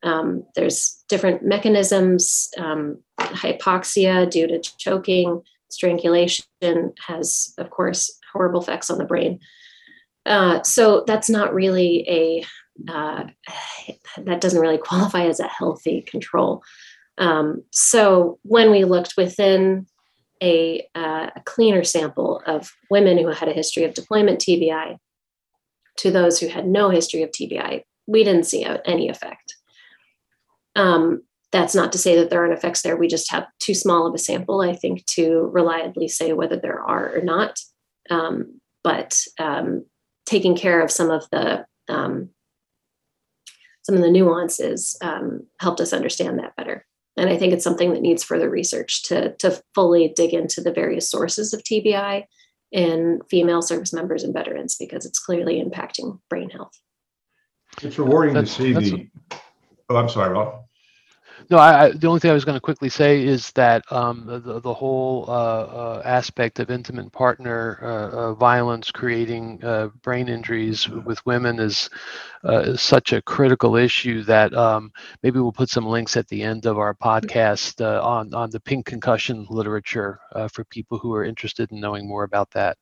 um, 0.04 0.44
there's 0.56 1.04
different 1.10 1.44
mechanisms. 1.44 2.50
Um, 2.58 3.04
hypoxia 3.20 4.30
due 4.30 4.48
to 4.48 4.60
choking, 4.78 5.42
strangulation 5.70 6.46
has, 7.06 7.54
of 7.58 7.70
course, 7.70 8.18
horrible 8.32 8.62
effects 8.62 8.90
on 8.90 8.98
the 8.98 9.06
brain. 9.06 9.40
Uh, 10.26 10.62
so 10.64 11.04
that's 11.08 11.30
not 11.30 11.54
really 11.54 12.06
a 12.08 12.46
uh, 12.88 13.26
that 14.18 14.42
doesn't 14.42 14.62
really 14.62 14.78
qualify 14.84 15.26
as 15.26 15.40
a 15.40 15.48
healthy 15.48 16.02
control. 16.02 16.64
Um, 17.18 17.64
so 17.72 18.40
when 18.44 18.72
we 18.72 18.84
looked 18.84 19.16
within 19.18 19.88
a, 20.42 20.88
uh, 20.94 21.32
a, 21.36 21.42
cleaner 21.46 21.84
sample 21.84 22.44
of 22.46 22.72
women 22.92 23.18
who 23.18 23.30
had 23.30 23.50
a 23.50 23.54
history 23.54 23.86
of 23.86 23.96
deployment 23.96 24.40
TBI 24.40 24.98
to 25.98 26.12
those 26.12 26.40
who 26.40 26.48
had 26.48 26.68
no 26.68 26.92
history 26.92 27.24
of 27.24 27.32
TBI, 27.32 27.82
we 28.06 28.24
didn't 28.24 28.46
see 28.46 28.64
any 28.86 29.10
effect. 29.10 29.56
Um, 30.76 31.24
that's 31.52 31.74
not 31.74 31.92
to 31.94 31.98
say 31.98 32.16
that 32.18 32.30
there 32.30 32.42
aren't 32.42 32.54
effects 32.54 32.84
there. 32.84 32.96
We 32.96 33.08
just 33.08 33.32
have 33.32 33.48
too 33.60 33.74
small 33.74 34.06
of 34.06 34.14
a 34.14 34.20
sample, 34.20 34.62
I 34.62 34.76
think, 34.76 35.06
to 35.08 35.50
reliably 35.52 36.08
say 36.08 36.34
whether 36.34 36.58
there 36.58 36.80
are 36.80 37.16
or 37.16 37.22
not. 37.22 37.58
Um, 38.10 38.62
but 38.84 39.22
um, 39.40 39.86
taking 40.26 40.56
care 40.56 40.82
of 40.82 40.92
some 40.92 41.10
of 41.10 41.28
the 41.32 41.66
um, 41.88 42.30
some 43.88 43.96
of 43.96 44.02
the 44.02 44.12
nuances 44.12 44.98
um, 45.02 45.48
helped 45.62 45.80
us 45.80 45.94
understand 45.94 46.38
that 46.38 46.58
better. 46.58 46.86
And 47.16 47.30
I 47.30 47.38
think 47.38 47.54
it's 47.54 47.64
something 47.64 47.94
that 47.94 48.02
needs 48.02 48.22
further 48.22 48.50
research 48.50 49.04
to 49.04 49.34
to 49.38 49.62
fully 49.74 50.10
dig 50.10 50.34
into 50.34 50.62
the 50.62 50.74
various 50.74 51.10
sources 51.10 51.54
of 51.54 51.64
TBI 51.64 52.26
in 52.74 53.22
female 53.30 53.62
service 53.62 53.94
members 53.94 54.24
and 54.24 54.34
veterans 54.34 54.76
because 54.76 55.06
it's 55.06 55.20
clearly 55.20 55.64
impacting 55.64 56.20
brain 56.30 56.50
health. 56.50 56.78
It's 57.82 57.98
rewarding 57.98 58.34
that's, 58.34 58.56
to 58.58 58.62
see 58.62 58.74
the. 58.74 59.10
A, 59.32 59.40
oh, 59.90 59.96
I'm 59.96 60.10
sorry, 60.10 60.34
Rob. 60.34 60.67
No, 61.50 61.58
I, 61.58 61.86
I, 61.86 61.92
the 61.92 62.08
only 62.08 62.20
thing 62.20 62.32
I 62.32 62.34
was 62.34 62.44
going 62.44 62.58
to 62.58 62.62
quickly 62.62 62.90
say 62.90 63.24
is 63.24 63.52
that 63.54 63.90
um, 63.90 64.26
the, 64.26 64.60
the 64.60 64.74
whole 64.74 65.26
uh, 65.30 65.32
uh, 65.32 66.02
aspect 66.04 66.60
of 66.60 66.70
intimate 66.70 67.10
partner 67.14 67.80
uh, 67.82 68.18
uh 68.18 68.34
violence 68.34 68.92
creating 68.92 69.64
uh, 69.64 69.88
brain 70.02 70.28
injuries 70.28 70.90
with 70.90 71.26
women 71.26 71.60
is, 71.60 71.90
uh, 72.44 72.60
is, 72.60 72.82
such 72.82 73.14
a 73.14 73.22
critical 73.22 73.78
issue 73.78 74.24
that 74.24 74.54
um, 74.56 74.92
maybe 75.24 75.40
we'll 75.40 75.54
put 75.54 75.70
some 75.70 75.86
links 75.86 76.18
at 76.18 76.28
the 76.28 76.44
end 76.44 76.66
of 76.66 76.78
our 76.78 76.94
podcast 76.94 77.82
on, 77.82 78.34
on 78.34 78.50
the 78.50 78.60
pink 78.60 78.86
concussion 78.86 79.48
literature 79.50 80.20
for 80.52 80.66
people 80.66 80.98
who 80.98 81.14
are 81.14 81.24
interested 81.24 81.72
in 81.72 81.80
knowing 81.80 82.08
more 82.08 82.24
about 82.24 82.52
that. 82.52 82.78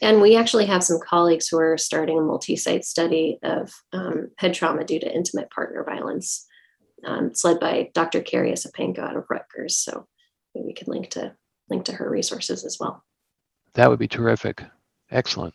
And 0.00 0.20
we 0.20 0.36
actually 0.36 0.66
have 0.66 0.82
some 0.82 0.98
colleagues 1.06 1.48
who 1.48 1.58
are 1.58 1.78
starting 1.78 2.18
a 2.18 2.22
multi 2.22 2.56
site 2.56 2.84
study 2.84 3.38
of 3.42 3.72
um, 3.92 4.30
head 4.38 4.54
trauma 4.54 4.84
due 4.84 5.00
to 5.00 5.14
intimate 5.14 5.50
partner 5.50 5.84
violence. 5.84 6.46
Um, 7.06 7.26
it's 7.26 7.44
led 7.44 7.60
by 7.60 7.90
Dr. 7.94 8.20
Carrie 8.20 8.52
Esopenko 8.52 9.00
out 9.00 9.16
of 9.16 9.24
Rutgers. 9.28 9.76
So 9.76 10.06
maybe 10.54 10.66
we 10.66 10.74
can 10.74 10.90
link 10.90 11.10
to 11.10 11.34
link 11.68 11.84
to 11.86 11.92
her 11.92 12.08
resources 12.08 12.64
as 12.64 12.78
well. 12.78 13.02
That 13.74 13.90
would 13.90 13.98
be 13.98 14.08
terrific. 14.08 14.62
Excellent. 15.10 15.54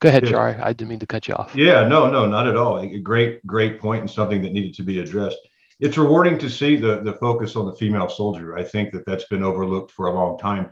Go 0.00 0.08
ahead, 0.08 0.28
yeah. 0.28 0.60
I 0.60 0.72
didn't 0.72 0.88
mean 0.88 0.98
to 0.98 1.06
cut 1.06 1.28
you 1.28 1.34
off. 1.34 1.54
Yeah, 1.54 1.86
no, 1.86 2.10
no, 2.10 2.26
not 2.26 2.48
at 2.48 2.56
all. 2.56 2.78
A 2.78 2.98
great, 2.98 3.46
great 3.46 3.80
point 3.80 4.00
and 4.00 4.10
something 4.10 4.42
that 4.42 4.52
needed 4.52 4.74
to 4.74 4.82
be 4.82 4.98
addressed. 4.98 5.38
It's 5.78 5.96
rewarding 5.96 6.38
to 6.38 6.50
see 6.50 6.76
the 6.76 7.00
the 7.02 7.14
focus 7.14 7.56
on 7.56 7.66
the 7.66 7.76
female 7.76 8.08
soldier. 8.08 8.56
I 8.56 8.64
think 8.64 8.92
that 8.92 9.06
that's 9.06 9.24
been 9.24 9.44
overlooked 9.44 9.92
for 9.92 10.08
a 10.08 10.14
long 10.14 10.38
time. 10.38 10.70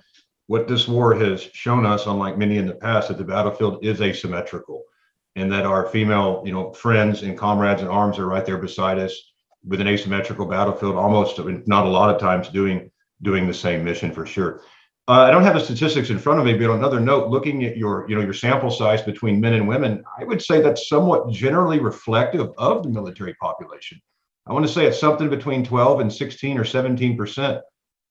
What 0.49 0.67
this 0.67 0.89
war 0.89 1.15
has 1.15 1.43
shown 1.53 1.87
us, 1.87 2.07
unlike 2.07 2.39
many 2.39 2.57
in 2.57 2.67
the 2.67 2.75
past, 2.75 3.09
that 3.09 3.19
the 3.19 3.25
battlefield 3.25 3.85
is 3.85 4.01
asymmetrical, 4.03 4.83
and 5.37 5.51
that 5.53 5.65
our 5.65 5.87
female, 5.87 6.43
you 6.45 6.53
know, 6.53 6.73
friends 6.73 7.23
and 7.23 7.39
comrades 7.39 7.83
in 7.83 7.89
arms 7.89 8.19
are 8.19 8.27
right 8.27 8.45
there 8.45 8.59
beside 8.59 8.99
us 8.99 9.30
with 9.67 9.81
an 9.81 9.89
asymmetrical 9.89 10.47
battlefield, 10.47 10.97
almost 10.97 11.39
not 11.67 11.87
a 11.87 11.89
lot 11.89 12.15
of 12.15 12.21
times 12.21 12.49
doing 12.49 12.91
doing 13.23 13.47
the 13.47 13.55
same 13.55 13.85
mission 13.85 14.13
for 14.13 14.25
sure. 14.25 14.63
Uh, 15.09 15.23
I 15.23 15.31
don't 15.31 15.43
have 15.43 15.55
the 15.55 15.61
statistics 15.61 16.11
in 16.11 16.19
front 16.19 16.39
of 16.39 16.47
me, 16.47 16.57
but 16.57 16.71
on 16.71 16.79
another 16.79 17.01
note, 17.01 17.29
looking 17.29 17.65
at 17.65 17.77
your 17.77 18.09
you 18.09 18.15
know 18.15 18.23
your 18.23 18.33
sample 18.33 18.71
size 18.71 19.03
between 19.03 19.41
men 19.41 19.55
and 19.55 19.67
women, 19.67 20.05
I 20.19 20.25
would 20.25 20.41
say 20.41 20.61
that's 20.61 20.89
somewhat 20.89 21.31
generally 21.31 21.81
reflective 21.81 22.51
of 22.59 22.83
the 22.83 22.91
military 22.91 23.35
population. 23.35 24.01
I 24.47 24.53
want 24.53 24.67
to 24.67 24.73
say 24.73 24.87
it's 24.87 25.01
something 25.01 25.29
between 25.29 25.65
12 25.65 26.01
and 26.01 26.13
16 26.13 26.59
or 26.59 26.65
17 26.65 27.17
percent 27.17 27.61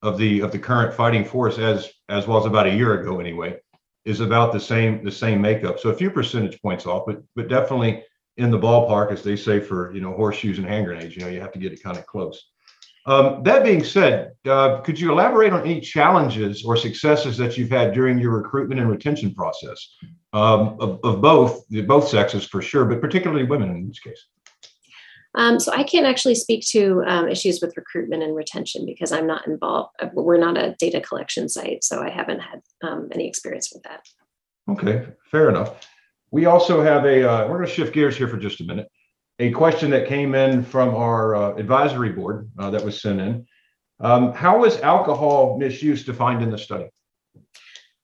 of 0.01 0.17
the 0.17 0.41
of 0.41 0.51
the 0.51 0.59
current 0.59 0.93
fighting 0.93 1.25
force, 1.25 1.57
as 1.57 1.89
as 2.09 2.27
was 2.27 2.45
about 2.45 2.67
a 2.67 2.75
year 2.75 2.99
ago 2.99 3.19
anyway, 3.19 3.57
is 4.05 4.19
about 4.19 4.51
the 4.51 4.59
same 4.59 5.03
the 5.03 5.11
same 5.11 5.41
makeup. 5.41 5.79
So 5.79 5.89
a 5.89 5.95
few 5.95 6.11
percentage 6.11 6.61
points 6.61 6.85
off, 6.85 7.03
but 7.07 7.21
but 7.35 7.47
definitely 7.47 8.03
in 8.39 8.49
the 8.49 8.57
ballpark, 8.57 9.11
as 9.11 9.21
they 9.21 9.35
say 9.35 9.59
for 9.59 9.93
you 9.93 10.01
know 10.01 10.13
horseshoes 10.13 10.57
and 10.57 10.67
hand 10.67 10.85
grenades. 10.85 11.15
You 11.15 11.23
know, 11.23 11.27
you 11.27 11.41
have 11.41 11.51
to 11.51 11.59
get 11.59 11.73
it 11.73 11.83
kind 11.83 11.97
of 11.97 12.05
close. 12.05 12.49
Um, 13.05 13.41
that 13.43 13.63
being 13.63 13.83
said, 13.83 14.33
uh, 14.45 14.81
could 14.81 14.99
you 14.99 15.11
elaborate 15.11 15.53
on 15.53 15.61
any 15.61 15.81
challenges 15.81 16.63
or 16.63 16.75
successes 16.75 17.37
that 17.37 17.57
you've 17.57 17.71
had 17.71 17.93
during 17.93 18.19
your 18.19 18.31
recruitment 18.31 18.79
and 18.79 18.89
retention 18.89 19.33
process 19.33 19.95
um, 20.33 20.77
of, 20.79 20.99
of, 21.03 21.21
both 21.21 21.67
both 21.87 22.07
sexes 22.07 22.45
for 22.45 22.61
sure, 22.61 22.85
but 22.85 23.01
particularly 23.01 23.43
women 23.43 23.69
in 23.69 23.87
this 23.87 23.99
case? 23.99 24.25
Um, 25.35 25.59
so 25.59 25.71
I 25.71 25.83
can't 25.83 26.05
actually 26.05 26.35
speak 26.35 26.65
to 26.71 27.03
um, 27.07 27.27
issues 27.27 27.61
with 27.61 27.77
recruitment 27.77 28.23
and 28.23 28.35
retention 28.35 28.85
because 28.85 29.11
I'm 29.11 29.27
not 29.27 29.47
involved. 29.47 29.95
Uh, 29.99 30.09
we're 30.13 30.37
not 30.37 30.57
a 30.57 30.75
data 30.79 31.01
collection 31.01 31.47
site, 31.47 31.83
so 31.83 32.01
I 32.01 32.09
haven't 32.09 32.39
had 32.39 32.61
um, 32.83 33.09
any 33.11 33.27
experience 33.27 33.71
with 33.73 33.83
that. 33.83 34.01
Okay, 34.69 35.07
fair 35.31 35.49
enough. 35.49 35.87
We 36.31 36.45
also 36.45 36.81
have 36.81 37.05
a, 37.05 37.29
uh, 37.29 37.47
we're 37.47 37.57
going 37.57 37.67
to 37.67 37.73
shift 37.73 37.93
gears 37.93 38.15
here 38.15 38.27
for 38.27 38.37
just 38.37 38.61
a 38.61 38.63
minute. 38.63 38.87
A 39.39 39.51
question 39.51 39.89
that 39.91 40.07
came 40.07 40.35
in 40.35 40.63
from 40.63 40.93
our 40.95 41.35
uh, 41.35 41.55
advisory 41.55 42.11
board 42.11 42.49
uh, 42.59 42.69
that 42.71 42.83
was 42.83 43.01
sent 43.01 43.19
in. 43.21 43.45
Um, 44.01 44.33
how 44.33 44.59
was 44.59 44.79
alcohol 44.81 45.57
misuse 45.57 46.05
defined 46.05 46.43
in 46.43 46.51
the 46.51 46.57
study? 46.57 46.89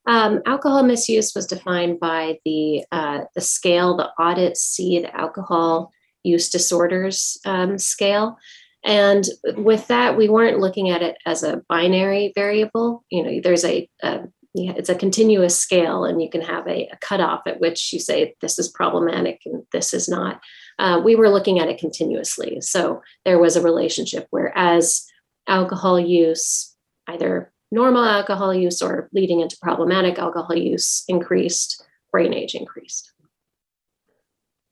Um, 0.07 0.41
alcohol 0.45 0.83
misuse 0.83 1.33
was 1.35 1.47
defined 1.47 1.99
by 1.99 2.37
the 2.45 2.85
uh, 2.91 3.21
the 3.33 3.41
scale, 3.41 3.97
the 3.97 4.11
AUDIT-C 4.19 5.05
alcohol 5.05 5.91
use 6.23 6.49
disorders 6.49 7.37
um, 7.45 7.77
scale, 7.79 8.37
and 8.85 9.27
with 9.57 9.87
that, 9.87 10.15
we 10.15 10.29
weren't 10.29 10.59
looking 10.59 10.91
at 10.91 11.01
it 11.01 11.17
as 11.25 11.41
a 11.41 11.63
binary 11.67 12.31
variable. 12.35 13.03
You 13.09 13.23
know, 13.23 13.41
there's 13.43 13.65
a, 13.65 13.89
a 14.03 14.25
it's 14.55 14.89
a 14.89 14.95
continuous 14.95 15.57
scale, 15.57 16.05
and 16.05 16.21
you 16.21 16.29
can 16.29 16.41
have 16.41 16.65
a, 16.67 16.87
a, 16.87 16.97
cutoff 17.01 17.41
at 17.45 17.59
which 17.59 17.91
you 17.91 17.99
say 17.99 18.35
this 18.41 18.57
is 18.57 18.69
problematic 18.69 19.41
and 19.45 19.63
this 19.71 19.93
is 19.93 20.07
not. 20.07 20.41
Uh, 20.79 21.01
we 21.03 21.15
were 21.15 21.29
looking 21.29 21.59
at 21.59 21.67
it 21.67 21.77
continuously, 21.77 22.61
so 22.61 23.01
there 23.25 23.39
was 23.39 23.55
a 23.55 23.61
relationship 23.61 24.27
where 24.29 24.57
as 24.57 25.05
alcohol 25.47 25.99
use, 25.99 26.75
either 27.07 27.51
normal 27.71 28.03
alcohol 28.03 28.53
use 28.53 28.81
or 28.81 29.09
leading 29.13 29.41
into 29.41 29.57
problematic 29.61 30.17
alcohol 30.17 30.55
use, 30.55 31.03
increased, 31.07 31.83
brain 32.11 32.33
age 32.33 32.55
increased. 32.55 33.11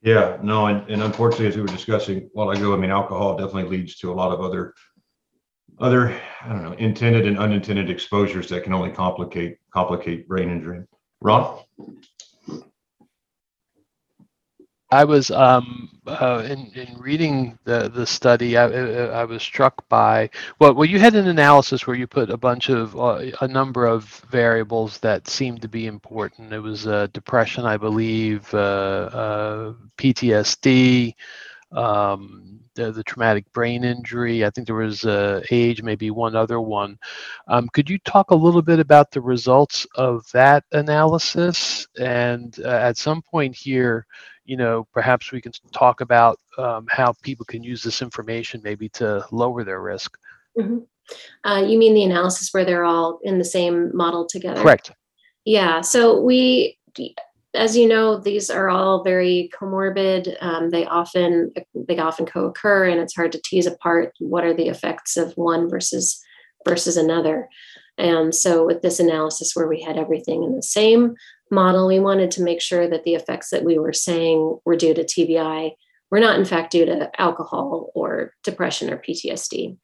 Yeah, 0.00 0.38
no, 0.42 0.66
and, 0.66 0.88
and 0.90 1.02
unfortunately, 1.02 1.46
as 1.46 1.56
we 1.56 1.62
were 1.62 1.68
discussing 1.68 2.18
a 2.18 2.28
while 2.32 2.50
ago, 2.50 2.74
I 2.74 2.76
mean, 2.76 2.90
alcohol 2.90 3.36
definitely 3.36 3.76
leads 3.78 3.96
to 3.96 4.12
a 4.12 4.14
lot 4.14 4.32
of 4.32 4.40
other 4.40 4.74
other 5.78 6.20
I 6.42 6.48
don't 6.48 6.62
know 6.62 6.72
intended 6.72 7.26
and 7.26 7.38
unintended 7.38 7.90
exposures 7.90 8.48
that 8.48 8.64
can 8.64 8.72
only 8.72 8.90
complicate 8.90 9.58
complicate 9.72 10.28
brain 10.28 10.50
injury. 10.50 10.84
Ron. 11.20 11.60
I 14.94 15.02
was 15.02 15.32
um, 15.32 15.90
uh, 16.06 16.44
in, 16.48 16.70
in 16.76 16.96
reading 16.98 17.58
the 17.64 17.88
the 17.88 18.06
study. 18.06 18.56
I, 18.56 18.66
I 18.66 19.24
was 19.24 19.42
struck 19.42 19.88
by 19.88 20.30
well, 20.60 20.72
well, 20.72 20.84
you 20.84 21.00
had 21.00 21.16
an 21.16 21.26
analysis 21.26 21.84
where 21.84 21.96
you 21.96 22.06
put 22.06 22.30
a 22.30 22.36
bunch 22.36 22.68
of 22.68 22.96
uh, 22.96 23.22
a 23.40 23.48
number 23.48 23.86
of 23.86 24.04
variables 24.30 24.98
that 24.98 25.26
seemed 25.26 25.62
to 25.62 25.68
be 25.68 25.88
important. 25.88 26.52
It 26.52 26.60
was 26.60 26.86
uh, 26.86 27.08
depression, 27.12 27.64
I 27.64 27.76
believe, 27.76 28.54
uh, 28.54 28.56
uh, 28.56 29.72
PTSD, 29.98 31.14
um, 31.74 32.60
the, 32.74 32.92
the, 32.92 33.04
traumatic 33.04 33.50
brain 33.52 33.84
injury. 33.84 34.44
I 34.44 34.50
think 34.50 34.66
there 34.66 34.76
was 34.76 35.04
uh, 35.04 35.42
age, 35.50 35.82
maybe 35.82 36.10
one 36.10 36.34
other 36.34 36.60
one. 36.60 36.98
Um, 37.48 37.68
could 37.72 37.88
you 37.88 37.98
talk 37.98 38.30
a 38.30 38.34
little 38.34 38.62
bit 38.62 38.80
about 38.80 39.10
the 39.10 39.20
results 39.20 39.86
of 39.94 40.24
that 40.32 40.64
analysis? 40.72 41.86
And 41.98 42.58
uh, 42.64 42.68
at 42.68 42.96
some 42.96 43.22
point 43.22 43.54
here, 43.54 44.06
you 44.44 44.56
know, 44.56 44.86
perhaps 44.92 45.32
we 45.32 45.40
can 45.40 45.52
talk 45.72 46.00
about 46.00 46.38
um, 46.58 46.86
how 46.90 47.14
people 47.22 47.46
can 47.46 47.62
use 47.62 47.82
this 47.82 48.02
information 48.02 48.60
maybe 48.62 48.88
to 48.90 49.24
lower 49.30 49.64
their 49.64 49.80
risk. 49.80 50.16
Mm-hmm. 50.58 50.78
Uh, 51.48 51.60
you 51.60 51.78
mean 51.78 51.94
the 51.94 52.04
analysis 52.04 52.52
where 52.52 52.64
they're 52.64 52.84
all 52.84 53.20
in 53.22 53.38
the 53.38 53.44
same 53.44 53.94
model 53.96 54.26
together? 54.26 54.60
Correct. 54.60 54.92
Yeah. 55.44 55.80
So 55.80 56.20
we 56.20 56.78
as 57.54 57.76
you 57.76 57.86
know, 57.86 58.18
these 58.18 58.50
are 58.50 58.68
all 58.68 59.04
very 59.04 59.50
comorbid. 59.58 60.36
Um, 60.40 60.70
they 60.70 60.84
often 60.86 61.52
they 61.74 61.98
often 61.98 62.26
co-occur, 62.26 62.86
and 62.86 63.00
it's 63.00 63.14
hard 63.14 63.32
to 63.32 63.40
tease 63.42 63.66
apart 63.66 64.12
what 64.18 64.44
are 64.44 64.54
the 64.54 64.68
effects 64.68 65.16
of 65.16 65.32
one 65.34 65.68
versus 65.68 66.22
versus 66.66 66.96
another. 66.96 67.48
And 67.96 68.34
so, 68.34 68.66
with 68.66 68.82
this 68.82 68.98
analysis, 68.98 69.54
where 69.54 69.68
we 69.68 69.80
had 69.80 69.96
everything 69.96 70.42
in 70.42 70.56
the 70.56 70.62
same 70.62 71.14
model, 71.50 71.86
we 71.86 72.00
wanted 72.00 72.30
to 72.32 72.42
make 72.42 72.60
sure 72.60 72.88
that 72.88 73.04
the 73.04 73.14
effects 73.14 73.50
that 73.50 73.64
we 73.64 73.78
were 73.78 73.92
saying 73.92 74.58
were 74.64 74.76
due 74.76 74.94
to 74.94 75.04
TBI 75.04 75.72
were 76.10 76.20
not, 76.20 76.38
in 76.38 76.44
fact, 76.44 76.72
due 76.72 76.86
to 76.86 77.10
alcohol 77.20 77.90
or 77.94 78.32
depression 78.42 78.92
or 78.92 78.98
PTSD. 78.98 79.76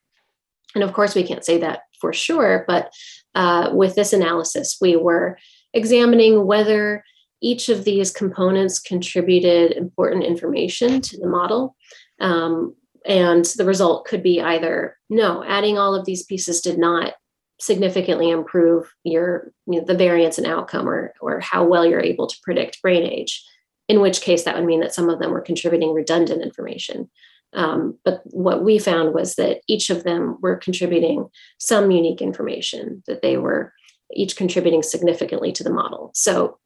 And 0.74 0.84
of 0.84 0.92
course, 0.92 1.14
we 1.14 1.22
can't 1.22 1.44
say 1.44 1.58
that 1.58 1.80
for 2.00 2.12
sure, 2.12 2.64
but 2.66 2.92
uh, 3.34 3.70
with 3.72 3.94
this 3.94 4.12
analysis, 4.12 4.78
we 4.80 4.96
were 4.96 5.38
examining 5.72 6.46
whether 6.46 7.04
each 7.40 7.68
of 7.68 7.84
these 7.84 8.10
components 8.10 8.78
contributed 8.78 9.72
important 9.72 10.24
information 10.24 11.00
to 11.00 11.18
the 11.18 11.28
model. 11.28 11.76
Um, 12.20 12.74
and 13.06 13.44
the 13.56 13.64
result 13.64 14.06
could 14.06 14.22
be 14.22 14.40
either 14.40 14.98
no, 15.08 15.42
adding 15.44 15.78
all 15.78 15.94
of 15.94 16.04
these 16.04 16.24
pieces 16.24 16.60
did 16.60 16.78
not 16.78 17.14
significantly 17.58 18.30
improve 18.30 18.92
your 19.04 19.52
you 19.66 19.80
know, 19.80 19.86
the 19.86 19.94
variance 19.94 20.38
in 20.38 20.46
outcome 20.46 20.88
or, 20.88 21.14
or 21.20 21.40
how 21.40 21.64
well 21.64 21.84
you're 21.86 22.00
able 22.00 22.26
to 22.26 22.36
predict 22.42 22.80
brain 22.82 23.02
age 23.02 23.44
in 23.88 24.00
which 24.00 24.20
case 24.20 24.44
that 24.44 24.54
would 24.56 24.64
mean 24.64 24.80
that 24.80 24.94
some 24.94 25.10
of 25.10 25.18
them 25.18 25.30
were 25.30 25.40
contributing 25.40 25.92
redundant 25.92 26.42
information 26.42 27.10
Um, 27.52 27.98
but 28.04 28.22
what 28.24 28.62
we 28.62 28.78
found 28.78 29.14
was 29.14 29.34
that 29.34 29.60
each 29.66 29.90
of 29.90 30.04
them 30.04 30.38
were 30.40 30.56
contributing 30.56 31.28
some 31.58 31.90
unique 31.90 32.22
information, 32.22 33.02
that 33.06 33.22
they 33.22 33.36
were 33.36 33.72
each 34.14 34.36
contributing 34.36 34.82
significantly 34.82 35.52
to 35.52 35.64
the 35.64 35.72
model. 35.72 36.10
So 36.14 36.58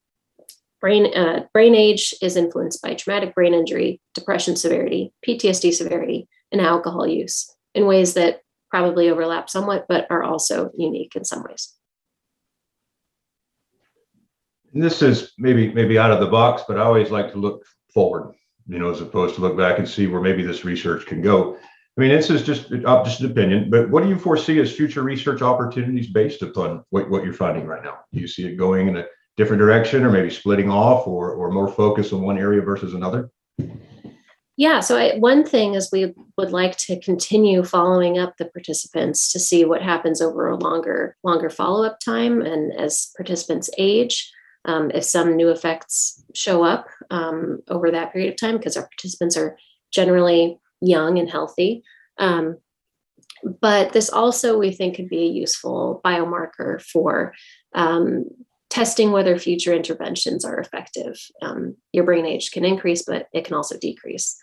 brain, 0.84 1.06
uh, 1.16 1.46
brain 1.54 1.74
age 1.74 2.12
is 2.20 2.36
influenced 2.36 2.82
by 2.82 2.92
traumatic 2.92 3.34
brain 3.34 3.54
injury, 3.54 4.02
depression 4.14 4.54
severity, 4.54 5.14
PTSD 5.26 5.72
severity, 5.72 6.28
and 6.52 6.60
alcohol 6.60 7.06
use 7.06 7.50
in 7.74 7.86
ways 7.86 8.12
that 8.12 8.42
probably 8.68 9.08
overlap 9.08 9.48
somewhat, 9.48 9.86
but 9.88 10.06
are 10.10 10.22
also 10.22 10.70
unique 10.76 11.16
in 11.16 11.24
some 11.24 11.42
ways. 11.42 11.72
And 14.74 14.82
this 14.82 15.00
is 15.00 15.32
maybe 15.38 15.72
maybe 15.72 15.96
out 15.96 16.10
of 16.10 16.20
the 16.20 16.26
box, 16.26 16.64
but 16.68 16.76
I 16.76 16.82
always 16.82 17.10
like 17.10 17.32
to 17.32 17.38
look 17.38 17.64
forward, 17.94 18.34
you 18.66 18.78
know, 18.78 18.90
as 18.90 19.00
opposed 19.00 19.36
to 19.36 19.40
look 19.40 19.56
back 19.56 19.78
and 19.78 19.88
see 19.88 20.06
where 20.06 20.20
maybe 20.20 20.42
this 20.42 20.66
research 20.66 21.06
can 21.06 21.22
go. 21.22 21.56
I 21.96 22.00
mean, 22.02 22.10
this 22.10 22.28
is 22.28 22.42
just 22.42 22.70
uh, 22.70 23.04
just 23.04 23.20
an 23.20 23.30
opinion, 23.30 23.70
but 23.70 23.88
what 23.88 24.02
do 24.02 24.10
you 24.10 24.18
foresee 24.18 24.60
as 24.60 24.70
future 24.70 25.02
research 25.02 25.40
opportunities 25.40 26.10
based 26.10 26.42
upon 26.42 26.84
what, 26.90 27.08
what 27.08 27.24
you're 27.24 27.32
finding 27.32 27.64
right 27.64 27.82
now? 27.82 28.00
Do 28.12 28.20
you 28.20 28.28
see 28.28 28.44
it 28.44 28.56
going 28.56 28.88
in 28.88 28.98
a 28.98 29.06
different 29.36 29.60
direction, 29.60 30.04
or 30.04 30.10
maybe 30.10 30.30
splitting 30.30 30.70
off, 30.70 31.06
or 31.06 31.32
or 31.32 31.50
more 31.50 31.68
focus 31.68 32.12
on 32.12 32.22
one 32.22 32.38
area 32.38 32.60
versus 32.60 32.94
another? 32.94 33.30
Yeah, 34.56 34.78
so 34.80 34.96
I, 34.96 35.18
one 35.18 35.44
thing 35.44 35.74
is 35.74 35.90
we 35.90 36.14
would 36.36 36.52
like 36.52 36.76
to 36.78 37.00
continue 37.00 37.64
following 37.64 38.18
up 38.18 38.36
the 38.36 38.44
participants 38.44 39.32
to 39.32 39.40
see 39.40 39.64
what 39.64 39.82
happens 39.82 40.22
over 40.22 40.48
a 40.48 40.56
longer 40.56 41.16
longer 41.24 41.50
follow 41.50 41.84
up 41.84 41.98
time, 41.98 42.40
and 42.40 42.72
as 42.78 43.10
participants 43.16 43.68
age, 43.78 44.30
um, 44.64 44.90
if 44.92 45.04
some 45.04 45.36
new 45.36 45.50
effects 45.50 46.22
show 46.34 46.62
up 46.62 46.86
um, 47.10 47.60
over 47.68 47.90
that 47.90 48.12
period 48.12 48.32
of 48.32 48.38
time, 48.38 48.56
because 48.56 48.76
our 48.76 48.88
participants 48.88 49.36
are 49.36 49.56
generally 49.92 50.58
young 50.80 51.18
and 51.18 51.30
healthy. 51.30 51.82
Um, 52.18 52.58
but 53.60 53.92
this 53.92 54.08
also 54.08 54.58
we 54.58 54.70
think 54.70 54.96
could 54.96 55.08
be 55.08 55.24
a 55.24 55.32
useful 55.32 56.00
biomarker 56.04 56.80
for 56.80 57.34
um, 57.74 58.26
testing 58.74 59.12
whether 59.12 59.38
future 59.38 59.72
interventions 59.72 60.44
are 60.44 60.58
effective. 60.58 61.16
Um, 61.40 61.76
your 61.92 62.04
brain 62.04 62.26
age 62.26 62.50
can 62.50 62.64
increase, 62.64 63.02
but 63.02 63.28
it 63.32 63.44
can 63.44 63.54
also 63.54 63.78
decrease. 63.78 64.36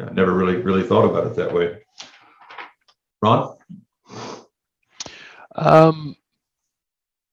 I 0.00 0.10
never 0.10 0.32
really 0.32 0.56
really 0.56 0.82
thought 0.82 1.04
about 1.04 1.26
it 1.26 1.36
that 1.36 1.52
way. 1.52 1.82
Ron? 3.22 3.56
Um, 5.54 6.16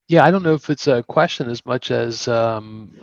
yeah, 0.10 0.26
I 0.26 0.30
don't 0.30 0.44
know 0.44 0.54
if 0.54 0.70
it's 0.70 0.88
a 0.88 1.04
question 1.04 1.50
as 1.50 1.66
much 1.66 1.90
as 1.90 2.28
um, 2.28 3.00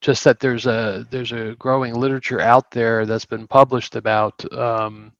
just 0.00 0.22
that 0.24 0.38
there's 0.38 0.66
a 0.66 1.06
there's 1.10 1.32
a 1.32 1.56
growing 1.58 1.94
literature 1.94 2.40
out 2.40 2.70
there 2.70 3.04
that's 3.04 3.26
been 3.26 3.48
published 3.48 3.96
about 3.96 4.34
um, 4.54 5.12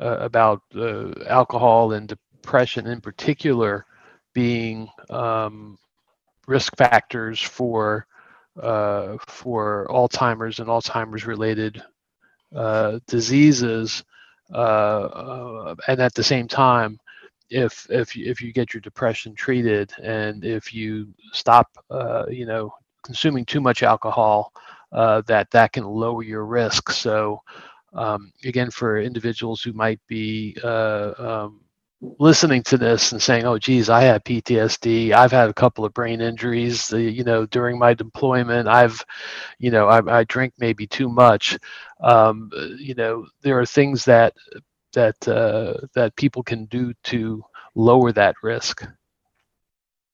uh, 0.00 0.18
about 0.18 0.62
uh, 0.74 1.12
alcohol 1.28 1.92
and 1.92 2.08
depression 2.08 2.88
in 2.88 3.00
particular 3.00 3.86
being 4.34 4.88
um, 5.10 5.78
risk 6.46 6.76
factors 6.76 7.40
for 7.40 8.06
uh, 8.60 9.16
for 9.26 9.86
Alzheimer's 9.90 10.58
and 10.60 10.68
Alzheimer's 10.68 11.26
related 11.26 11.82
uh, 12.54 12.98
diseases, 13.06 14.04
uh, 14.52 14.56
uh, 14.56 15.74
and 15.88 16.00
at 16.00 16.14
the 16.14 16.22
same 16.22 16.48
time, 16.48 16.98
if 17.50 17.86
if 17.90 18.16
if 18.16 18.42
you 18.42 18.52
get 18.52 18.74
your 18.74 18.80
depression 18.82 19.34
treated 19.34 19.92
and 20.02 20.44
if 20.44 20.74
you 20.74 21.08
stop, 21.32 21.68
you 22.28 22.46
know, 22.46 22.74
consuming 23.02 23.44
too 23.46 23.60
much 23.60 23.82
alcohol, 23.82 24.52
that 24.92 25.50
that 25.50 25.72
can 25.72 25.84
lower 25.84 26.22
your 26.22 26.44
risk. 26.44 26.90
So. 26.90 27.40
Um, 27.94 28.32
again, 28.44 28.70
for 28.70 28.98
individuals 28.98 29.60
who 29.60 29.74
might 29.74 30.00
be 30.08 30.56
um, 30.62 31.61
listening 32.18 32.62
to 32.64 32.76
this 32.76 33.12
and 33.12 33.22
saying, 33.22 33.44
"Oh, 33.44 33.58
geez, 33.58 33.88
I 33.88 34.02
have 34.02 34.24
PTSD. 34.24 35.12
I've 35.12 35.32
had 35.32 35.48
a 35.48 35.54
couple 35.54 35.84
of 35.84 35.94
brain 35.94 36.20
injuries. 36.20 36.92
Uh, 36.92 36.96
you 36.96 37.24
know, 37.24 37.46
during 37.46 37.78
my 37.78 37.94
deployment, 37.94 38.68
I've, 38.68 39.04
you 39.58 39.70
know, 39.70 39.88
I, 39.88 40.20
I 40.20 40.24
drink 40.24 40.54
maybe 40.58 40.86
too 40.86 41.08
much. 41.08 41.58
Um, 42.00 42.50
you 42.78 42.94
know, 42.94 43.26
there 43.42 43.58
are 43.60 43.66
things 43.66 44.04
that 44.06 44.34
that 44.92 45.26
uh, 45.28 45.86
that 45.94 46.16
people 46.16 46.42
can 46.42 46.66
do 46.66 46.92
to 47.04 47.44
lower 47.74 48.12
that 48.12 48.34
risk." 48.42 48.84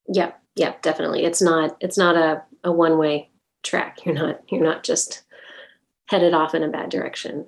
Yeah, 0.09 0.33
yeah, 0.55 0.75
definitely. 0.83 1.25
It's 1.25 1.43
not 1.43 1.77
it's 1.81 1.99
not 1.99 2.17
a, 2.17 2.43
a 2.65 2.73
one 2.73 2.99
way 2.99 3.31
track. 3.63 4.05
You're 4.05 4.15
not 4.15 4.41
you're 4.49 4.65
not 4.65 4.85
just 4.85 5.23
headed 6.07 6.35
off 6.35 6.55
in 6.55 6.63
a 6.63 6.69
bad 6.69 6.91
direction. 6.91 7.47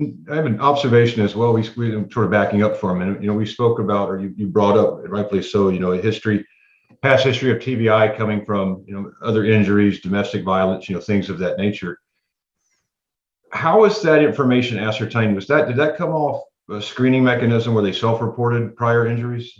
I 0.00 0.34
have 0.34 0.46
an 0.46 0.60
observation 0.60 1.22
as 1.22 1.36
well. 1.36 1.52
We, 1.52 1.62
we 1.76 1.90
sort 2.10 2.24
of 2.24 2.30
backing 2.30 2.62
up 2.62 2.76
for 2.76 2.90
a 2.90 2.98
minute. 2.98 3.20
You 3.20 3.28
know, 3.28 3.34
we 3.34 3.46
spoke 3.46 3.78
about, 3.78 4.08
or 4.08 4.18
you, 4.18 4.32
you 4.36 4.46
brought 4.46 4.78
up, 4.78 5.00
rightfully 5.06 5.42
so, 5.42 5.68
you 5.68 5.78
know, 5.78 5.92
a 5.92 6.00
history, 6.00 6.46
past 7.02 7.24
history 7.24 7.50
of 7.50 7.58
TBI 7.58 8.16
coming 8.16 8.44
from, 8.44 8.82
you 8.86 8.94
know, 8.94 9.12
other 9.22 9.44
injuries, 9.44 10.00
domestic 10.00 10.44
violence, 10.44 10.88
you 10.88 10.94
know, 10.94 11.00
things 11.00 11.28
of 11.28 11.38
that 11.38 11.58
nature. 11.58 11.98
How 13.52 13.80
was 13.80 14.00
that 14.02 14.22
information 14.22 14.78
ascertained? 14.78 15.34
Was 15.34 15.46
that, 15.48 15.68
did 15.68 15.76
that 15.76 15.96
come 15.96 16.10
off 16.10 16.44
a 16.70 16.80
screening 16.80 17.24
mechanism 17.24 17.74
where 17.74 17.82
they 17.82 17.92
self-reported 17.92 18.76
prior 18.76 19.06
injuries? 19.06 19.52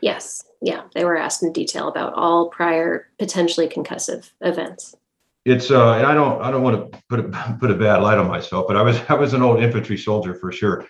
Yes. 0.00 0.44
Yeah. 0.62 0.84
They 0.94 1.04
were 1.04 1.16
asked 1.16 1.42
in 1.42 1.52
detail 1.52 1.88
about 1.88 2.14
all 2.14 2.48
prior 2.48 3.08
potentially 3.18 3.68
concussive 3.68 4.30
events 4.40 4.94
it's 5.48 5.70
uh, 5.70 5.94
and 5.94 6.06
I 6.06 6.14
don't 6.14 6.40
I 6.42 6.50
don't 6.50 6.62
want 6.62 6.92
to 6.92 7.02
put 7.08 7.20
a, 7.20 7.56
put 7.60 7.70
a 7.70 7.74
bad 7.74 8.02
light 8.02 8.18
on 8.18 8.28
myself, 8.28 8.66
but 8.68 8.76
I 8.76 8.82
was 8.82 9.00
I 9.08 9.14
was 9.14 9.32
an 9.32 9.42
old 9.42 9.62
infantry 9.62 9.96
soldier 9.96 10.34
for 10.34 10.52
sure. 10.52 10.86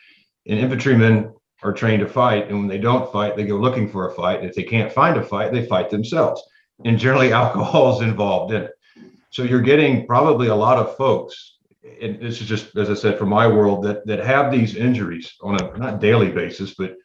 And 0.47 0.59
infantrymen 0.59 1.35
are 1.63 1.73
trained 1.73 2.01
to 2.01 2.09
fight, 2.09 2.49
and 2.49 2.59
when 2.59 2.69
they 2.69 2.79
don't 2.79 3.13
fight, 3.13 3.37
they 3.37 3.45
go 3.45 3.57
looking 3.57 3.89
for 3.91 4.09
a 4.09 4.15
fight. 4.15 4.45
If 4.45 4.55
they 4.55 4.63
can't 4.63 4.93
find 4.93 5.17
a 5.17 5.23
fight, 5.23 5.53
they 5.53 5.67
fight 5.67 5.91
themselves. 5.91 6.43
And 6.85 6.99
generally, 6.99 7.33
alcohol 7.45 7.97
is 7.97 8.03
involved 8.03 8.53
in 8.53 8.63
it. 8.63 8.73
So 9.31 9.43
you're 9.43 9.61
getting 9.61 10.07
probably 10.07 10.49
a 10.49 10.55
lot 10.55 10.79
of 10.79 10.97
folks, 10.97 11.59
and 12.01 12.21
this 12.21 12.41
is 12.41 12.49
just 12.49 12.77
as 12.77 12.91
I 12.91 12.95
said 12.95 13.19
from 13.19 13.29
my 13.29 13.47
world 13.47 13.85
that 13.85 14.07
that 14.07 14.21
have 14.21 14.51
these 14.51 14.77
injuries 14.77 15.35
on 15.41 15.61
a 15.61 15.77
not 15.79 16.01
daily 16.01 16.31
basis, 16.31 16.75
but 16.75 16.97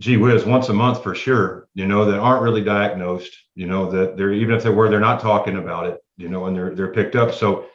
gee 0.00 0.16
whiz, 0.16 0.44
once 0.44 0.68
a 0.68 0.74
month 0.74 1.02
for 1.02 1.14
sure. 1.14 1.68
You 1.74 1.86
know 1.86 2.06
that 2.06 2.18
aren't 2.18 2.42
really 2.42 2.64
diagnosed. 2.64 3.36
You 3.54 3.66
know 3.66 3.90
that 3.90 4.16
they're 4.16 4.32
even 4.32 4.54
if 4.56 4.62
they 4.62 4.70
were, 4.70 4.88
they're 4.88 5.00
not 5.00 5.20
talking 5.20 5.58
about 5.58 5.86
it 5.86 6.00
you 6.16 6.28
know, 6.28 6.46
and 6.46 6.56
they're 6.56 6.74
they're 6.74 6.92
picked 6.92 7.16
up. 7.16 7.32
So 7.32 7.66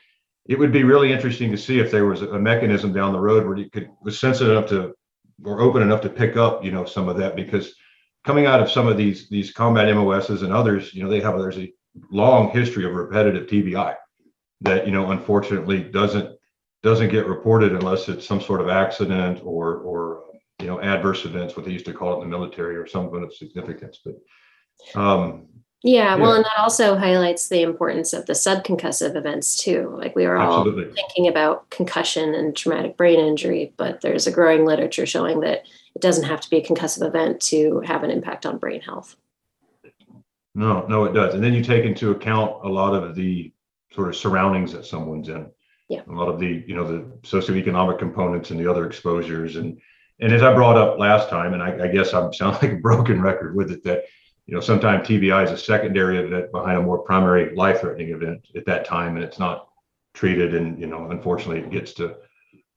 it 0.46 0.58
would 0.58 0.72
be 0.72 0.84
really 0.84 1.12
interesting 1.12 1.52
to 1.52 1.58
see 1.58 1.80
if 1.80 1.92
there 1.92 2.06
was 2.06 2.22
a 2.22 2.40
mechanism 2.40 2.94
down 2.94 3.14
the 3.14 3.20
road 3.20 3.46
where 3.46 3.58
you 3.58 3.70
could 3.70 3.90
was 4.02 4.20
sensitive 4.20 4.56
enough 4.56 4.70
to 4.70 4.96
or 5.44 5.62
open 5.62 5.82
enough 5.82 6.02
to 6.02 6.10
pick 6.10 6.38
up, 6.38 6.64
you 6.64 6.72
know, 6.72 6.86
some 6.86 7.10
of 7.10 7.18
that 7.18 7.36
because 7.36 7.74
coming 8.24 8.46
out 8.46 8.62
of 8.62 8.70
some 8.70 8.88
of 8.88 8.98
these 8.98 9.30
these 9.30 9.52
combat 9.52 9.94
MOSs 9.96 10.42
and 10.42 10.54
others, 10.54 10.94
you 10.94 11.04
know, 11.04 11.10
they 11.10 11.22
have 11.22 11.38
there's 11.38 11.58
a 11.58 11.74
long 12.10 12.50
history 12.50 12.86
of 12.86 12.94
repetitive 12.94 13.48
TBI 13.48 13.96
that 14.62 14.86
you 14.86 14.92
know 14.92 15.12
unfortunately 15.12 15.84
doesn't 15.84 16.38
doesn't 16.84 17.10
get 17.10 17.28
reported 17.28 17.74
unless 17.74 18.10
it's 18.10 18.26
some 18.26 18.42
sort 18.42 18.62
of 18.62 18.70
accident 18.70 19.42
or 19.44 19.78
or 19.78 20.24
you 20.60 20.68
know 20.68 20.80
adverse 20.82 21.26
events, 21.26 21.56
what 21.56 21.66
they 21.66 21.72
used 21.72 21.86
to 21.86 21.94
call 21.94 22.14
it 22.14 22.24
in 22.24 22.30
the 22.30 22.38
military, 22.38 22.76
or 22.76 22.88
something 22.88 23.24
of 23.24 23.34
significance. 23.34 24.00
But 24.04 25.00
um, 25.00 25.48
yeah, 25.84 26.16
well, 26.16 26.34
and 26.34 26.46
that 26.46 26.60
also 26.60 26.96
highlights 26.96 27.48
the 27.48 27.64
importance 27.64 28.14
of 28.14 28.28
the 28.28 28.34
subconcussive 28.34 29.16
events 29.16 29.58
too. 29.58 29.96
Like 29.98 30.16
we 30.16 30.26
are 30.26 30.38
all 30.38 30.64
thinking 30.64 31.28
about 31.28 31.70
concussion 31.72 32.36
and 32.36 32.56
traumatic 32.56 32.98
brain 32.98 33.20
injury, 33.20 33.74
but 33.78 34.02
there's 34.02 34.28
a 34.28 34.32
growing 34.32 34.64
literature 34.64 35.08
showing 35.08 35.40
that 35.40 35.64
it 35.96 36.02
doesn't 36.02 36.26
have 36.26 36.40
to 36.42 36.50
be 36.52 36.58
a 36.58 36.66
concussive 36.66 37.06
event 37.06 37.42
to 37.42 37.80
have 37.80 38.04
an 38.04 38.12
impact 38.12 38.46
on 38.46 38.60
brain 38.60 38.82
health. 38.82 39.16
No, 40.54 40.86
no, 40.88 41.06
it 41.06 41.14
does. 41.14 41.34
And 41.34 41.44
then 41.44 41.54
you 41.54 41.64
take 41.64 41.86
into 41.86 42.12
account 42.12 42.64
a 42.64 42.70
lot 42.70 42.94
of 42.94 43.16
the 43.16 43.52
sort 43.92 44.10
of 44.10 44.16
surroundings 44.16 44.72
that 44.74 44.86
someone's 44.86 45.30
in. 45.30 45.50
Yeah. 45.90 46.02
A 46.08 46.12
lot 46.12 46.30
of 46.30 46.40
the, 46.40 46.64
you 46.68 46.76
know, 46.76 46.86
the 46.86 47.00
socioeconomic 47.24 47.98
components 47.98 48.52
and 48.52 48.60
the 48.60 48.70
other 48.70 48.86
exposures. 48.86 49.56
And 49.56 49.82
and 50.20 50.32
as 50.32 50.44
I 50.44 50.54
brought 50.54 50.78
up 50.78 51.00
last 51.00 51.30
time, 51.30 51.54
and 51.54 51.64
I, 51.64 51.86
I 51.86 51.88
guess 51.88 52.14
I'm 52.14 52.32
sound 52.32 52.62
like 52.62 52.74
a 52.74 52.76
broken 52.76 53.20
record 53.20 53.56
with 53.56 53.72
it, 53.72 53.84
that 53.84 54.04
you 54.48 54.56
know, 54.56 54.62
sometimes 54.62 55.08
TBI 55.08 55.46
is 55.46 55.52
a 55.52 55.58
secondary 55.58 56.18
event 56.18 56.52
behind 56.52 56.78
a 56.78 56.82
more 56.82 57.00
primary 57.00 57.56
life-threatening 57.56 58.10
event 58.10 58.48
at 58.56 58.66
that 58.66 58.86
time, 58.86 59.16
and 59.16 59.24
it's 59.24 59.40
not 59.40 59.70
treated. 60.14 60.56
And 60.56 60.80
you 60.80 60.88
know, 60.88 61.10
unfortunately, 61.10 61.60
it 61.60 61.70
gets 61.70 61.94
to 61.94 62.16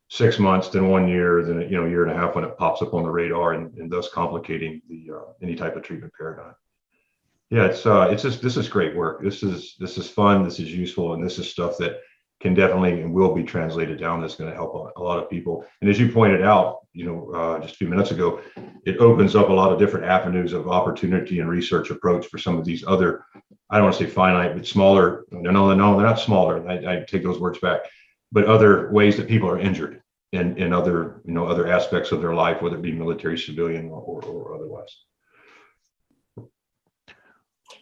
six 0.09 0.39
months, 0.39 0.69
then 0.69 0.89
one 0.89 1.09
year, 1.09 1.43
then 1.43 1.63
you 1.63 1.77
know, 1.77 1.87
a 1.87 1.89
year 1.89 2.05
and 2.05 2.13
a 2.13 2.17
half 2.17 2.35
when 2.35 2.45
it 2.45 2.57
pops 2.59 2.83
up 2.83 2.95
on 2.95 3.03
the 3.03 3.11
radar, 3.11 3.55
and, 3.55 3.77
and 3.79 3.91
thus 3.91 4.09
complicating 4.11 4.83
the 4.89 5.11
uh, 5.15 5.33
any 5.43 5.55
type 5.55 5.77
of 5.77 5.83
treatment 5.83 6.13
paradigm. 6.17 6.55
Yeah, 7.51 7.67
it's 7.67 7.87
uh, 7.87 8.09
it's 8.11 8.23
just 8.23 8.43
this 8.43 8.57
is 8.57 8.69
great 8.69 8.95
work. 8.95 9.23
This 9.23 9.43
is 9.43 9.77
this 9.79 9.99
is 9.99 10.09
fun. 10.09 10.43
This 10.43 10.61
is 10.61 10.73
useful, 10.73 11.15
and 11.15 11.25
this 11.25 11.39
is 11.39 11.51
stuff 11.51 11.77
that 11.79 12.01
can 12.41 12.55
definitely 12.55 13.01
and 13.01 13.13
will 13.13 13.35
be 13.35 13.43
translated 13.43 13.99
down. 13.99 14.21
That's 14.21 14.37
going 14.37 14.51
to 14.51 14.57
help 14.57 14.75
a, 14.75 15.01
a 15.01 15.03
lot 15.03 15.19
of 15.19 15.31
people. 15.31 15.65
And 15.81 15.89
as 15.89 15.99
you 15.99 16.11
pointed 16.13 16.43
out, 16.43 16.84
you 16.95 17.05
know, 17.05 17.31
uh, 17.35 17.59
just 17.59 17.75
a 17.75 17.77
few 17.77 17.89
minutes 17.89 18.13
ago, 18.13 18.41
it 18.87 18.99
opens 18.99 19.35
up 19.35 19.49
a 19.49 19.53
lot 19.53 19.73
of 19.73 19.79
different 19.79 20.07
avenues 20.07 20.53
of 20.53 20.69
opportunity 20.69 21.41
and 21.41 21.51
research 21.51 21.91
approach 21.91 22.27
for 22.29 22.39
some 22.39 22.57
of 22.57 22.65
these 22.65 22.85
other, 22.87 23.25
I 23.69 23.77
don't 23.77 23.87
want 23.87 23.97
to 23.97 24.05
say 24.05 24.11
finite, 24.11 24.55
but 24.55 24.67
smaller. 24.67 25.25
No, 25.33 25.51
no, 25.51 25.75
no, 25.75 25.97
they're 25.97 26.07
not 26.07 26.21
smaller. 26.21 26.67
I, 26.69 26.75
I 26.93 27.05
take 27.07 27.25
those 27.25 27.41
words 27.41 27.59
back. 27.59 27.81
but 28.35 28.47
other 28.47 28.91
ways 28.91 29.17
that 29.17 29.29
people 29.29 29.49
are 29.49 29.61
injured 29.61 30.03
in, 30.33 30.59
in 30.59 30.73
other, 30.73 31.23
you 31.25 31.33
know, 31.33 31.47
other 31.47 31.69
aspects 31.69 32.11
of 32.11 32.21
their 32.21 32.35
life, 32.35 32.61
whether 32.61 32.77
it 32.77 32.83
be 32.83 32.91
military, 32.91 33.39
civilian, 33.39 33.89
or, 33.89 34.01
or, 34.03 34.23
or 34.23 34.55
otherwise. 34.57 34.93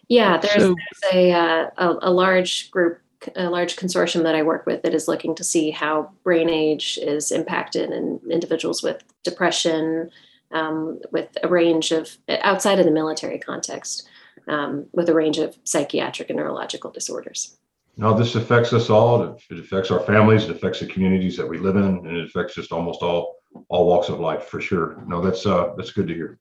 Yeah, 0.08 0.36
there's, 0.36 0.62
so, 0.62 0.74
there's 1.02 1.14
a, 1.14 1.32
uh, 1.32 1.70
a, 1.78 1.98
a 2.02 2.10
large 2.10 2.70
group, 2.70 2.98
a 3.36 3.50
large 3.50 3.76
consortium 3.76 4.22
that 4.24 4.34
I 4.34 4.42
work 4.42 4.66
with 4.66 4.82
that 4.82 4.94
is 4.94 5.08
looking 5.08 5.34
to 5.36 5.44
see 5.44 5.70
how 5.70 6.10
brain 6.24 6.48
age 6.48 6.98
is 7.02 7.30
impacted 7.30 7.90
in 7.90 8.20
individuals 8.30 8.82
with 8.82 9.02
depression, 9.24 10.10
um, 10.52 11.00
with 11.10 11.28
a 11.42 11.48
range 11.48 11.92
of 11.92 12.16
outside 12.28 12.78
of 12.78 12.84
the 12.84 12.90
military 12.90 13.38
context, 13.38 14.08
um, 14.48 14.86
with 14.92 15.08
a 15.08 15.14
range 15.14 15.38
of 15.38 15.56
psychiatric 15.64 16.30
and 16.30 16.38
neurological 16.38 16.90
disorders. 16.90 17.56
No, 17.96 18.16
this 18.16 18.34
affects 18.34 18.72
us 18.72 18.88
all. 18.88 19.36
It 19.50 19.58
affects 19.58 19.90
our 19.90 20.00
families. 20.00 20.44
It 20.44 20.50
affects 20.50 20.80
the 20.80 20.86
communities 20.86 21.36
that 21.36 21.46
we 21.46 21.58
live 21.58 21.76
in, 21.76 21.82
and 21.82 22.06
it 22.06 22.24
affects 22.24 22.54
just 22.54 22.72
almost 22.72 23.02
all 23.02 23.36
all 23.68 23.86
walks 23.86 24.08
of 24.08 24.18
life 24.18 24.44
for 24.44 24.60
sure. 24.60 25.02
No, 25.06 25.20
that's 25.20 25.44
uh, 25.44 25.74
that's 25.76 25.92
good 25.92 26.08
to 26.08 26.14
hear. 26.14 26.38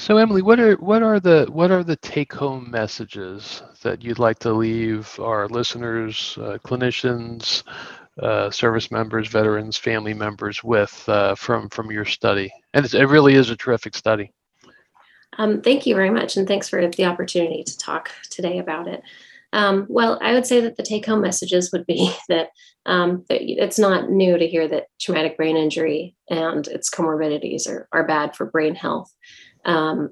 So 0.00 0.16
Emily, 0.16 0.40
what 0.40 0.58
are 0.58 0.76
what 0.76 1.02
are 1.02 1.20
the 1.20 1.46
what 1.52 1.70
are 1.70 1.84
the 1.84 1.96
take 1.96 2.32
home 2.32 2.70
messages 2.70 3.62
that 3.82 4.02
you'd 4.02 4.18
like 4.18 4.38
to 4.38 4.50
leave 4.50 5.20
our 5.20 5.46
listeners, 5.46 6.38
uh, 6.40 6.56
clinicians, 6.64 7.64
uh, 8.18 8.50
service 8.50 8.90
members, 8.90 9.28
veterans, 9.28 9.76
family 9.76 10.14
members 10.14 10.64
with 10.64 11.06
uh, 11.06 11.34
from 11.34 11.68
from 11.68 11.90
your 11.90 12.06
study? 12.06 12.50
And 12.72 12.86
it 12.86 13.08
really 13.08 13.34
is 13.34 13.50
a 13.50 13.56
terrific 13.56 13.94
study. 13.94 14.32
Um, 15.36 15.60
thank 15.60 15.84
you 15.84 15.94
very 15.94 16.10
much, 16.10 16.38
and 16.38 16.48
thanks 16.48 16.66
for 16.66 16.88
the 16.88 17.04
opportunity 17.04 17.62
to 17.62 17.76
talk 17.76 18.10
today 18.30 18.56
about 18.56 18.88
it. 18.88 19.02
Um, 19.52 19.86
well, 19.90 20.18
I 20.22 20.32
would 20.32 20.46
say 20.46 20.60
that 20.60 20.76
the 20.76 20.82
take 20.82 21.04
home 21.04 21.20
messages 21.20 21.72
would 21.72 21.84
be 21.84 22.14
that, 22.28 22.48
um, 22.86 23.24
that, 23.28 23.42
it's 23.42 23.78
not 23.78 24.10
new 24.10 24.38
to 24.38 24.46
hear 24.46 24.66
that 24.68 24.86
traumatic 24.98 25.36
brain 25.36 25.56
injury 25.56 26.14
and 26.30 26.66
its 26.68 26.88
comorbidities 26.88 27.68
are, 27.68 27.88
are 27.92 28.06
bad 28.06 28.34
for 28.34 28.46
brain 28.46 28.74
health. 28.74 29.12
Um, 29.64 30.10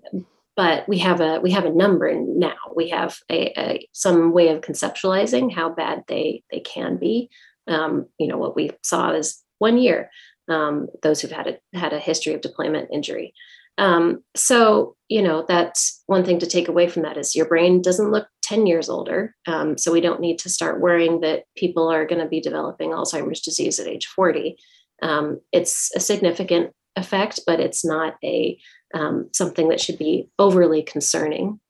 but 0.57 0.89
we 0.89 0.99
have 0.99 1.21
a 1.21 1.39
we 1.41 1.53
have 1.53 1.65
a 1.65 1.73
number 1.73 2.13
now. 2.15 2.57
We 2.75 2.89
have 2.89 3.19
a, 3.31 3.59
a, 3.59 3.89
some 3.93 4.33
way 4.33 4.49
of 4.49 4.61
conceptualizing 4.61 5.53
how 5.53 5.71
bad 5.71 6.03
they 6.09 6.43
they 6.51 6.61
can 6.61 6.97
be. 6.97 7.31
Um, 7.69 8.07
you 8.19 8.27
know 8.27 8.39
what 8.39 8.57
we 8.57 8.71
saw 8.83 9.13
is 9.13 9.43
one 9.59 9.79
year. 9.79 10.11
Um, 10.49 10.89
those 11.03 11.21
who've 11.21 11.31
had 11.31 11.47
a 11.47 11.79
had 11.79 11.93
a 11.93 12.01
history 12.01 12.35
of 12.35 12.41
deployment 12.41 12.89
injury. 12.93 13.35
Um, 13.79 14.25
so, 14.35 14.97
you 15.09 15.23
know, 15.23 15.45
that's 15.47 16.03
one 16.07 16.25
thing 16.25 16.41
to 16.41 16.47
take 16.47 16.67
away 16.67 16.89
from 16.89 17.03
that 17.03 17.17
is 17.17 17.37
your 17.37 17.47
brain 17.47 17.81
doesn't 17.81 18.11
look 18.11 18.27
10 18.43 18.67
years 18.67 18.89
older. 18.89 19.37
Um, 19.47 19.79
so 19.79 19.93
we 19.93 20.01
don't 20.01 20.21
need 20.21 20.41
to 20.41 20.49
start 20.49 20.81
worrying 20.81 21.21
that 21.21 21.45
people 21.57 21.89
are 21.89 22.05
going 22.05 22.21
to 22.21 22.29
be 22.29 22.41
developing 22.41 22.91
Alzheimer's 22.91 23.41
disease 23.41 23.79
at 23.79 23.87
age 23.87 24.07
40. 24.07 24.57
Um, 25.01 25.41
it's 25.53 25.95
a 25.95 26.01
significant 26.01 26.73
effect, 26.97 27.41
but 27.47 27.61
it's 27.61 27.85
not 27.85 28.17
a 28.25 28.59
um, 28.95 29.29
something 29.33 29.69
that 29.69 29.81
should 29.81 29.99
be 29.99 30.29
overly 30.39 30.83
concerning. 30.83 31.61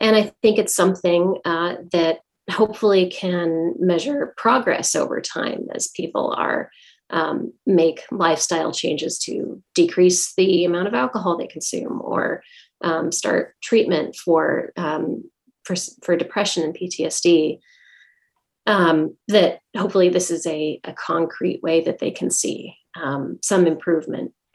And 0.00 0.16
I 0.16 0.32
think 0.42 0.58
it's 0.58 0.74
something 0.74 1.38
uh, 1.44 1.76
that 1.92 2.20
hopefully 2.50 3.10
can 3.10 3.74
measure 3.78 4.34
progress 4.36 4.94
over 4.94 5.20
time 5.20 5.66
as 5.74 5.88
people 5.88 6.34
are 6.36 6.70
um, 7.10 7.52
make 7.66 8.02
lifestyle 8.10 8.72
changes 8.72 9.18
to 9.20 9.62
decrease 9.74 10.34
the 10.34 10.64
amount 10.64 10.88
of 10.88 10.94
alcohol 10.94 11.36
they 11.36 11.46
consume 11.46 12.00
or 12.02 12.42
um, 12.82 13.10
start 13.12 13.54
treatment 13.62 14.14
for, 14.14 14.72
um, 14.76 15.24
for, 15.64 15.74
for 16.02 16.16
depression 16.16 16.62
and 16.62 16.76
PTSD. 16.76 17.60
Um, 18.66 19.16
that 19.28 19.60
hopefully 19.74 20.10
this 20.10 20.30
is 20.30 20.46
a, 20.46 20.78
a 20.84 20.92
concrete 20.92 21.62
way 21.62 21.80
that 21.82 22.00
they 22.00 22.10
can 22.10 22.30
see 22.30 22.76
um, 23.02 23.38
some 23.42 23.66
improvement. 23.66 24.32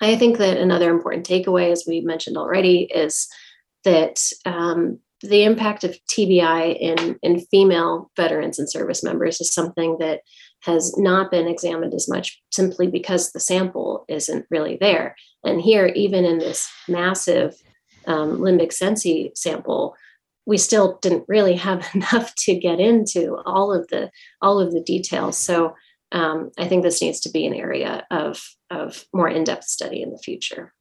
I 0.00 0.16
think 0.16 0.38
that 0.38 0.56
another 0.56 0.90
important 0.90 1.26
takeaway, 1.26 1.70
as 1.70 1.84
we 1.86 2.00
mentioned 2.00 2.36
already, 2.36 2.82
is 2.94 3.28
that 3.84 4.20
um, 4.46 4.98
the 5.22 5.44
impact 5.44 5.84
of 5.84 5.98
TBI 6.10 6.78
in, 6.78 7.18
in 7.22 7.40
female 7.40 8.10
veterans 8.16 8.58
and 8.58 8.70
service 8.70 9.02
members 9.02 9.40
is 9.40 9.52
something 9.52 9.98
that 9.98 10.20
has 10.62 10.96
not 10.96 11.30
been 11.30 11.46
examined 11.46 11.94
as 11.94 12.08
much 12.08 12.40
simply 12.50 12.86
because 12.86 13.32
the 13.32 13.40
sample 13.40 14.04
isn't 14.08 14.46
really 14.50 14.78
there. 14.80 15.16
And 15.44 15.60
here, 15.60 15.86
even 15.86 16.24
in 16.24 16.38
this 16.38 16.70
massive 16.88 17.54
um, 18.06 18.38
limbic 18.38 18.72
sensi 18.72 19.32
sample, 19.34 19.94
we 20.46 20.58
still 20.58 20.98
didn't 21.02 21.24
really 21.28 21.54
have 21.54 21.86
enough 21.94 22.34
to 22.36 22.54
get 22.54 22.80
into 22.80 23.36
all 23.44 23.72
of 23.72 23.88
the 23.88 24.10
all 24.40 24.58
of 24.58 24.72
the 24.72 24.82
details. 24.82 25.38
So 25.38 25.74
um, 26.12 26.50
I 26.58 26.66
think 26.68 26.82
this 26.82 27.00
needs 27.00 27.20
to 27.20 27.30
be 27.30 27.46
an 27.46 27.54
area 27.54 28.06
of 28.10 28.42
of 28.70 29.04
more 29.12 29.28
in 29.28 29.44
depth 29.44 29.64
study 29.64 30.02
in 30.02 30.10
the 30.10 30.18
future. 30.18 30.72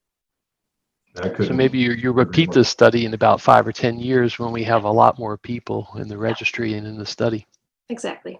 So 1.16 1.54
maybe 1.54 1.80
you, 1.80 1.92
you 1.92 2.12
repeat 2.12 2.52
this 2.52 2.70
study 2.70 3.06
in 3.06 3.14
about 3.14 3.42
five 3.42 3.68
or 3.68 3.72
10 3.72 4.00
years 4.00 4.40
when 4.40 4.52
we 4.52 4.64
have 4.64 4.84
a 4.84 4.92
lot 4.92 5.20
more 5.20 5.38
people 5.38 5.88
in 5.98 6.08
the 6.08 6.18
registry 6.18 6.76
and 6.76 6.88
in 6.88 6.98
the 6.98 7.06
study. 7.06 7.46
Exactly. 7.90 8.40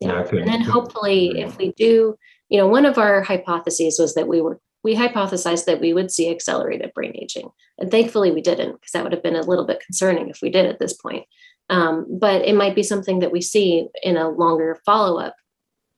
Yeah. 0.00 0.26
And 0.30 0.46
then 0.46 0.60
hopefully, 0.60 1.40
if 1.40 1.56
we 1.56 1.72
do, 1.72 2.16
you 2.48 2.58
know, 2.58 2.66
one 2.66 2.84
of 2.84 2.98
our 2.98 3.22
hypotheses 3.22 3.98
was 3.98 4.14
that 4.14 4.28
we 4.28 4.40
were, 4.40 4.60
we 4.82 4.94
hypothesized 4.94 5.64
that 5.66 5.80
we 5.80 5.94
would 5.94 6.10
see 6.10 6.30
accelerated 6.30 6.92
brain 6.92 7.12
aging. 7.14 7.48
And 7.78 7.90
thankfully 7.90 8.30
we 8.30 8.42
didn't, 8.42 8.72
because 8.72 8.92
that 8.92 9.04
would 9.04 9.12
have 9.12 9.22
been 9.22 9.36
a 9.36 9.42
little 9.42 9.64
bit 9.64 9.82
concerning 9.86 10.28
if 10.28 10.40
we 10.42 10.50
did 10.50 10.66
at 10.66 10.78
this 10.78 10.92
point. 10.92 11.24
Um, 11.70 12.06
but 12.18 12.42
it 12.42 12.54
might 12.54 12.74
be 12.74 12.82
something 12.82 13.20
that 13.20 13.32
we 13.32 13.40
see 13.40 13.88
in 14.02 14.16
a 14.16 14.28
longer 14.28 14.80
follow 14.84 15.18
up. 15.18 15.34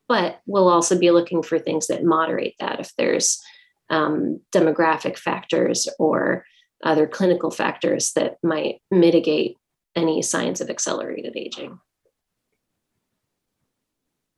But 0.08 0.40
we'll 0.46 0.68
also 0.68 0.98
be 0.98 1.10
looking 1.10 1.42
for 1.42 1.58
things 1.58 1.88
that 1.88 2.04
moderate 2.04 2.54
that 2.60 2.78
if 2.78 2.92
there's 2.96 3.42
um, 3.90 4.40
demographic 4.54 5.18
factors 5.18 5.88
or 5.98 6.44
other 6.84 7.06
clinical 7.06 7.50
factors 7.50 8.12
that 8.12 8.36
might 8.42 8.80
mitigate 8.90 9.56
any 9.96 10.22
signs 10.22 10.60
of 10.60 10.70
accelerated 10.70 11.36
aging. 11.36 11.78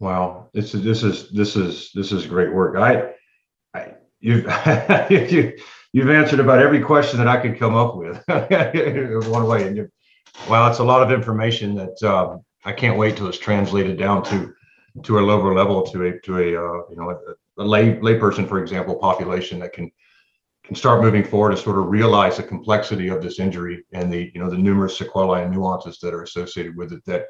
Wow, 0.01 0.49
this 0.55 0.75
is 0.75 0.85
this 0.85 1.03
is 1.03 1.31
this 1.31 1.57
is 1.57 1.91
this 1.93 2.13
is 2.13 2.27
great 2.27 2.55
work. 2.55 2.77
I, 2.77 3.15
I 3.79 3.95
you've 4.21 4.45
you, 5.11 5.59
you've 5.93 6.11
answered 6.11 6.39
about 6.39 6.61
every 6.61 6.81
question 6.81 7.19
that 7.19 7.27
I 7.27 7.41
could 7.41 7.59
come 7.59 7.75
up 7.75 7.97
with 7.97 8.23
one 9.29 9.47
way. 9.47 9.67
And 9.67 9.77
you, 9.77 9.91
wow, 10.49 10.69
it's 10.69 10.79
a 10.79 10.85
lot 10.85 11.03
of 11.03 11.11
information 11.11 11.75
that 11.75 12.03
uh, 12.03 12.39
I 12.65 12.73
can't 12.73 12.99
wait 12.99 13.17
till 13.17 13.29
it's 13.29 13.39
translated 13.39 13.99
down 13.99 14.23
to 14.25 14.55
to 15.05 15.19
a 15.19 15.21
lower 15.21 15.55
level 15.55 15.83
to 15.83 16.07
a 16.07 16.21
to 16.21 16.39
a 16.39 16.47
uh, 16.49 16.83
you 16.91 16.97
know 16.97 17.11
a, 17.11 17.63
a 17.63 17.65
lay 17.65 17.97
layperson, 17.97 18.49
for 18.49 18.61
example, 18.61 18.97
population 18.97 19.59
that 19.61 19.73
can 19.73 19.91
can 20.65 20.77
start 20.77 21.03
moving 21.03 21.25
forward 21.25 21.51
to 21.51 21.57
sort 21.57 21.79
of 21.79 21.87
realize 21.87 22.37
the 22.37 22.43
complexity 22.43 23.09
of 23.09 23.23
this 23.23 23.41
injury 23.41 23.85
and 23.93 24.13
the 24.13 24.31
you 24.35 24.41
know 24.41 24.51
the 24.51 24.57
numerous 24.57 24.99
sequelae 24.99 25.43
and 25.43 25.53
nuances 25.53 25.99
that 26.01 26.15
are 26.15 26.23
associated 26.23 26.77
with 26.77 26.93
it. 26.93 27.05
That 27.07 27.27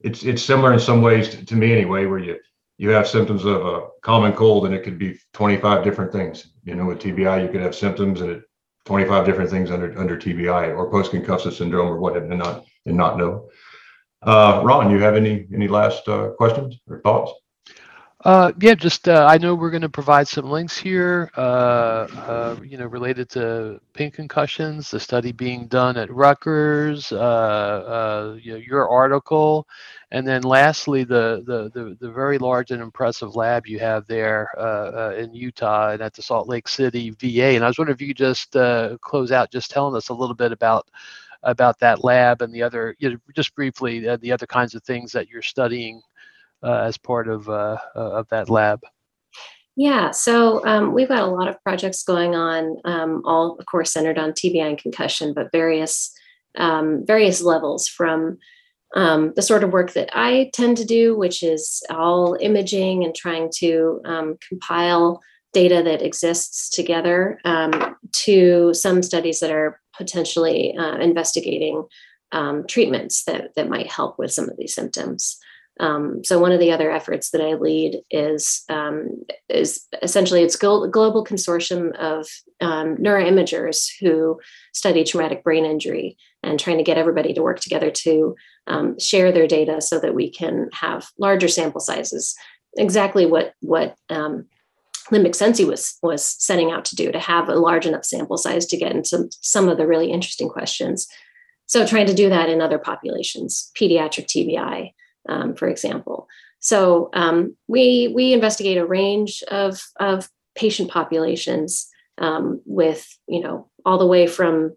it's 0.00 0.24
it's 0.24 0.42
similar 0.42 0.72
in 0.72 0.80
some 0.80 1.02
ways 1.02 1.28
to, 1.30 1.44
to 1.44 1.54
me 1.54 1.72
anyway, 1.72 2.06
where 2.06 2.18
you 2.18 2.38
you 2.78 2.90
have 2.90 3.08
symptoms 3.08 3.44
of 3.44 3.64
a 3.64 3.86
common 4.02 4.32
cold 4.32 4.66
and 4.66 4.74
it 4.74 4.82
could 4.82 4.98
be 4.98 5.18
25 5.32 5.82
different 5.82 6.12
things. 6.12 6.52
You 6.64 6.74
know, 6.74 6.84
with 6.86 6.98
TBI, 6.98 7.42
you 7.42 7.48
could 7.48 7.62
have 7.62 7.74
symptoms 7.74 8.20
and 8.20 8.30
it 8.30 8.42
25 8.86 9.26
different 9.26 9.50
things 9.50 9.70
under 9.70 9.98
under 9.98 10.16
TBI 10.16 10.76
or 10.76 10.90
post 10.90 11.12
concussive 11.12 11.52
syndrome 11.52 11.88
or 11.88 11.98
what 11.98 12.14
have 12.14 12.28
not 12.28 12.64
and 12.86 12.96
not 12.96 13.18
know. 13.18 13.48
Uh, 14.22 14.62
Ron, 14.64 14.90
you 14.90 14.98
have 15.00 15.16
any 15.16 15.46
any 15.52 15.68
last 15.68 16.08
uh, 16.08 16.30
questions 16.38 16.78
or 16.88 17.00
thoughts? 17.00 17.32
Uh, 18.24 18.50
yeah, 18.60 18.74
just 18.74 19.08
uh, 19.08 19.26
I 19.30 19.38
know 19.38 19.54
we're 19.54 19.70
going 19.70 19.82
to 19.82 19.88
provide 19.90 20.26
some 20.26 20.50
links 20.50 20.76
here, 20.76 21.30
uh, 21.36 21.40
uh, 21.40 22.56
you 22.64 22.76
know, 22.78 22.86
related 22.86 23.28
to 23.30 23.78
pink 23.92 24.14
concussions, 24.14 24.90
the 24.90 24.98
study 24.98 25.32
being 25.32 25.68
done 25.68 25.96
at 25.98 26.10
Rutgers, 26.10 27.12
uh, 27.12 27.16
uh, 27.16 28.36
you 28.42 28.52
know, 28.52 28.58
your 28.58 28.88
article, 28.88 29.68
and 30.10 30.26
then 30.26 30.42
lastly, 30.42 31.04
the, 31.04 31.44
the 31.46 31.70
the 31.78 31.96
the 32.00 32.10
very 32.10 32.38
large 32.38 32.72
and 32.72 32.82
impressive 32.82 33.36
lab 33.36 33.66
you 33.66 33.78
have 33.78 34.06
there 34.06 34.48
in 35.18 35.32
Utah 35.34 35.90
and 35.90 36.02
at 36.02 36.14
the 36.14 36.22
Salt 36.22 36.48
Lake 36.48 36.68
City 36.68 37.10
VA. 37.10 37.54
And 37.54 37.62
I 37.64 37.68
was 37.68 37.78
wondering 37.78 37.94
if 37.96 38.00
you 38.00 38.08
could 38.08 38.16
just 38.16 38.52
close 39.02 39.30
out, 39.30 39.52
just 39.52 39.70
telling 39.70 39.94
us 39.94 40.08
a 40.08 40.14
little 40.14 40.34
bit 40.36 40.52
about 40.52 40.88
about 41.42 41.78
that 41.80 42.02
lab 42.02 42.42
and 42.42 42.52
the 42.52 42.62
other, 42.62 42.96
you 42.98 43.10
know, 43.10 43.16
just 43.34 43.54
briefly, 43.54 44.00
the 44.16 44.32
other 44.32 44.46
kinds 44.46 44.74
of 44.74 44.82
things 44.82 45.12
that 45.12 45.28
you're 45.28 45.42
studying 45.42 46.02
as 46.62 46.98
part 46.98 47.28
of 47.28 47.48
uh, 47.48 47.78
uh, 47.94 48.10
of 48.12 48.28
that 48.28 48.50
lab. 48.50 48.80
Yeah, 49.76 50.10
so 50.10 50.64
um, 50.64 50.94
we've 50.94 51.08
got 51.08 51.22
a 51.22 51.30
lot 51.30 51.48
of 51.48 51.62
projects 51.62 52.02
going 52.02 52.34
on, 52.34 52.78
um, 52.84 53.22
all 53.26 53.56
of 53.58 53.66
course 53.66 53.92
centered 53.92 54.18
on 54.18 54.32
TBI 54.32 54.66
and 54.66 54.78
concussion, 54.78 55.34
but 55.34 55.52
various 55.52 56.12
um, 56.56 57.04
various 57.06 57.42
levels 57.42 57.86
from 57.86 58.38
um, 58.94 59.34
the 59.36 59.42
sort 59.42 59.62
of 59.62 59.72
work 59.72 59.92
that 59.92 60.08
I 60.14 60.50
tend 60.54 60.78
to 60.78 60.86
do, 60.86 61.14
which 61.14 61.42
is 61.42 61.82
all 61.90 62.38
imaging 62.40 63.04
and 63.04 63.14
trying 63.14 63.50
to 63.56 64.00
um, 64.06 64.38
compile 64.48 65.20
data 65.52 65.82
that 65.82 66.00
exists 66.00 66.70
together, 66.70 67.38
um, 67.44 67.96
to 68.12 68.72
some 68.72 69.02
studies 69.02 69.40
that 69.40 69.50
are 69.50 69.78
potentially 69.96 70.74
uh, 70.78 70.96
investigating 70.96 71.84
treatments 72.68 73.24
that, 73.24 73.54
that 73.56 73.68
might 73.68 73.90
help 73.90 74.18
with 74.18 74.30
some 74.32 74.48
of 74.48 74.56
these 74.56 74.74
symptoms. 74.74 75.38
Um, 75.78 76.24
so 76.24 76.38
one 76.38 76.52
of 76.52 76.60
the 76.60 76.72
other 76.72 76.90
efforts 76.90 77.30
that 77.30 77.42
I 77.42 77.54
lead 77.54 78.00
is 78.10 78.62
um, 78.68 79.24
is 79.48 79.86
essentially 80.02 80.42
it's 80.42 80.54
a 80.54 80.58
global 80.58 81.24
consortium 81.24 81.94
of 81.98 82.26
um, 82.60 82.96
neuroimagers 82.96 83.88
who 84.00 84.40
study 84.72 85.04
traumatic 85.04 85.44
brain 85.44 85.66
injury 85.66 86.16
and 86.42 86.58
trying 86.58 86.78
to 86.78 86.84
get 86.84 86.96
everybody 86.96 87.34
to 87.34 87.42
work 87.42 87.60
together 87.60 87.90
to 87.90 88.34
um, 88.66 88.98
share 88.98 89.32
their 89.32 89.46
data 89.46 89.82
so 89.82 90.00
that 90.00 90.14
we 90.14 90.30
can 90.30 90.70
have 90.72 91.08
larger 91.18 91.48
sample 91.48 91.80
sizes. 91.80 92.34
Exactly 92.78 93.26
what 93.26 93.52
what 93.60 93.96
um, 94.08 94.46
Limbic 95.10 95.34
Sensi 95.34 95.66
was 95.66 95.98
was 96.02 96.24
setting 96.24 96.70
out 96.70 96.86
to 96.86 96.96
do 96.96 97.12
to 97.12 97.18
have 97.18 97.50
a 97.50 97.54
large 97.54 97.84
enough 97.84 98.04
sample 98.04 98.38
size 98.38 98.64
to 98.66 98.78
get 98.78 98.92
into 98.92 99.28
some 99.42 99.68
of 99.68 99.76
the 99.76 99.86
really 99.86 100.10
interesting 100.10 100.48
questions. 100.48 101.06
So 101.66 101.86
trying 101.86 102.06
to 102.06 102.14
do 102.14 102.30
that 102.30 102.48
in 102.48 102.62
other 102.62 102.78
populations, 102.78 103.70
pediatric 103.78 104.26
TBI 104.26 104.92
um, 105.28 105.54
for 105.54 105.68
example. 105.68 106.28
So 106.60 107.10
um, 107.12 107.56
we 107.68 108.12
we 108.14 108.32
investigate 108.32 108.78
a 108.78 108.86
range 108.86 109.42
of 109.50 109.80
of 110.00 110.28
patient 110.54 110.90
populations 110.90 111.88
um, 112.18 112.60
with 112.64 113.06
you 113.28 113.40
know 113.40 113.68
all 113.84 113.98
the 113.98 114.06
way 114.06 114.26
from 114.26 114.76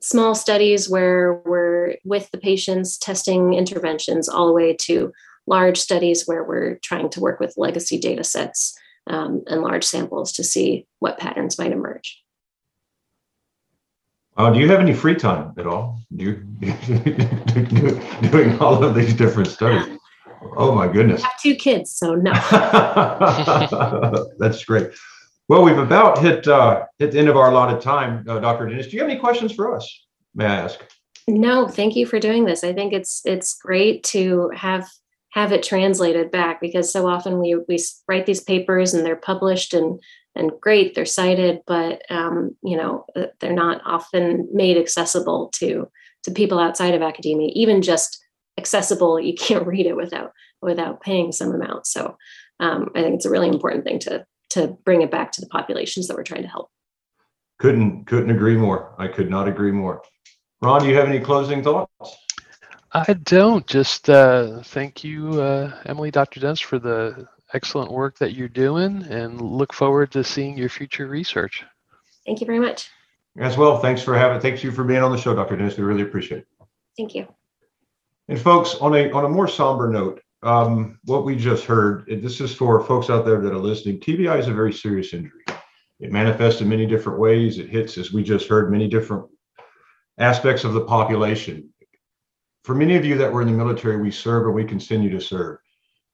small 0.00 0.34
studies 0.34 0.88
where 0.88 1.42
we're 1.44 1.96
with 2.04 2.30
the 2.30 2.38
patients 2.38 2.98
testing 2.98 3.54
interventions 3.54 4.28
all 4.28 4.46
the 4.46 4.52
way 4.52 4.74
to 4.74 5.12
large 5.46 5.78
studies 5.78 6.24
where 6.26 6.44
we're 6.44 6.78
trying 6.82 7.08
to 7.10 7.20
work 7.20 7.40
with 7.40 7.54
legacy 7.56 7.98
data 7.98 8.22
sets 8.22 8.76
um, 9.06 9.42
and 9.46 9.62
large 9.62 9.84
samples 9.84 10.32
to 10.32 10.44
see 10.44 10.86
what 10.98 11.18
patterns 11.18 11.58
might 11.58 11.72
emerge. 11.72 12.22
Uh, 14.38 14.50
do 14.50 14.60
you 14.60 14.68
have 14.68 14.78
any 14.78 14.94
free 14.94 15.16
time 15.16 15.52
at 15.58 15.66
all? 15.66 15.98
Do 16.14 16.24
you 16.24 16.34
doing 18.30 18.56
all 18.60 18.84
of 18.84 18.94
these 18.94 19.12
different 19.12 19.48
studies? 19.48 19.98
Oh 20.56 20.72
my 20.72 20.86
goodness! 20.86 21.24
I 21.24 21.26
have 21.26 21.42
two 21.42 21.56
kids, 21.56 21.90
so 21.90 22.14
no. 22.14 22.32
That's 24.38 24.64
great. 24.64 24.90
Well, 25.48 25.64
we've 25.64 25.78
about 25.78 26.20
hit 26.20 26.46
uh, 26.46 26.84
hit 27.00 27.10
the 27.10 27.18
end 27.18 27.28
of 27.28 27.36
our 27.36 27.50
allotted 27.50 27.80
time, 27.80 28.24
uh, 28.28 28.38
Dr. 28.38 28.68
Dennis. 28.68 28.86
Do 28.86 28.96
you 28.96 29.02
have 29.02 29.10
any 29.10 29.18
questions 29.18 29.52
for 29.52 29.74
us? 29.74 30.06
May 30.36 30.46
I 30.46 30.54
ask? 30.54 30.84
No, 31.26 31.66
thank 31.66 31.96
you 31.96 32.06
for 32.06 32.20
doing 32.20 32.44
this. 32.44 32.62
I 32.62 32.72
think 32.72 32.92
it's 32.92 33.22
it's 33.24 33.58
great 33.58 34.04
to 34.04 34.52
have 34.54 34.88
have 35.30 35.52
it 35.52 35.62
translated 35.62 36.30
back 36.30 36.60
because 36.60 36.92
so 36.92 37.06
often 37.06 37.38
we 37.38 37.56
we 37.68 37.78
write 38.08 38.26
these 38.26 38.40
papers 38.40 38.94
and 38.94 39.04
they're 39.04 39.16
published 39.16 39.74
and 39.74 40.00
and 40.34 40.52
great 40.60 40.94
they're 40.94 41.04
cited 41.04 41.60
but 41.66 42.02
um, 42.10 42.56
you 42.62 42.76
know 42.76 43.04
uh, 43.16 43.26
they're 43.40 43.52
not 43.52 43.80
often 43.84 44.48
made 44.52 44.76
accessible 44.76 45.50
to 45.54 45.88
to 46.24 46.30
people 46.30 46.58
outside 46.58 46.94
of 46.94 47.02
academia. 47.02 47.50
Even 47.54 47.82
just 47.82 48.22
accessible 48.58 49.20
you 49.20 49.34
can't 49.34 49.66
read 49.72 49.86
it 49.86 49.96
without 49.96 50.32
without 50.60 51.00
paying 51.00 51.32
some 51.32 51.54
amount. 51.54 51.86
So 51.86 52.16
um, 52.60 52.88
i 52.96 53.02
think 53.02 53.14
it's 53.14 53.26
a 53.26 53.30
really 53.30 53.48
important 53.48 53.84
thing 53.84 53.98
to 54.00 54.26
to 54.50 54.76
bring 54.84 55.02
it 55.02 55.10
back 55.10 55.30
to 55.32 55.40
the 55.40 55.46
populations 55.48 56.08
that 56.08 56.16
we're 56.16 56.22
trying 56.22 56.42
to 56.42 56.48
help. 56.48 56.70
Couldn't 57.58 58.06
couldn't 58.06 58.30
agree 58.30 58.56
more. 58.56 58.94
I 58.98 59.08
could 59.08 59.30
not 59.30 59.48
agree 59.48 59.72
more. 59.72 60.02
Ron 60.62 60.80
do 60.80 60.88
you 60.88 60.96
have 60.96 61.08
any 61.08 61.20
closing 61.20 61.62
thoughts 61.62 62.16
i 62.92 63.12
don't 63.12 63.66
just 63.66 64.08
uh, 64.10 64.62
thank 64.62 65.04
you 65.04 65.40
uh, 65.40 65.72
emily 65.86 66.10
dr 66.10 66.38
dennis 66.40 66.60
for 66.60 66.78
the 66.78 67.28
excellent 67.54 67.90
work 67.90 68.18
that 68.18 68.34
you're 68.34 68.48
doing 68.48 69.02
and 69.04 69.40
look 69.40 69.72
forward 69.72 70.12
to 70.12 70.22
seeing 70.22 70.56
your 70.56 70.68
future 70.68 71.06
research. 71.06 71.64
Thank 72.26 72.40
you 72.40 72.46
very 72.46 72.60
much. 72.60 72.90
As 73.38 73.56
well, 73.56 73.78
thanks 73.78 74.02
for 74.02 74.16
having, 74.16 74.40
thanks 74.40 74.64
you 74.64 74.72
for 74.72 74.84
being 74.84 75.02
on 75.02 75.12
the 75.12 75.18
show, 75.18 75.34
Dr. 75.34 75.56
Dennis. 75.56 75.76
We 75.76 75.84
really 75.84 76.02
appreciate 76.02 76.38
it. 76.38 76.48
Thank 76.96 77.14
you. 77.14 77.26
And 78.28 78.40
folks, 78.40 78.74
on 78.74 78.94
a 78.94 79.10
on 79.12 79.24
a 79.24 79.28
more 79.28 79.48
somber 79.48 79.88
note, 79.88 80.20
um, 80.42 80.98
what 81.04 81.24
we 81.24 81.36
just 81.36 81.64
heard, 81.64 82.04
this 82.06 82.40
is 82.40 82.54
for 82.54 82.84
folks 82.84 83.08
out 83.08 83.24
there 83.24 83.40
that 83.40 83.52
are 83.52 83.58
listening. 83.58 84.00
TBI 84.00 84.38
is 84.38 84.48
a 84.48 84.52
very 84.52 84.72
serious 84.72 85.14
injury. 85.14 85.44
It 86.00 86.12
manifests 86.12 86.60
in 86.60 86.68
many 86.68 86.84
different 86.84 87.18
ways. 87.18 87.58
It 87.58 87.70
hits, 87.70 87.96
as 87.96 88.12
we 88.12 88.22
just 88.22 88.48
heard, 88.48 88.70
many 88.70 88.88
different 88.88 89.26
aspects 90.18 90.64
of 90.64 90.74
the 90.74 90.84
population. 90.84 91.72
For 92.64 92.74
many 92.74 92.96
of 92.96 93.04
you 93.04 93.16
that 93.18 93.32
were 93.32 93.42
in 93.42 93.48
the 93.48 93.54
military, 93.54 93.96
we 93.96 94.10
serve 94.10 94.46
and 94.46 94.54
we 94.54 94.64
continue 94.64 95.10
to 95.10 95.20
serve. 95.20 95.58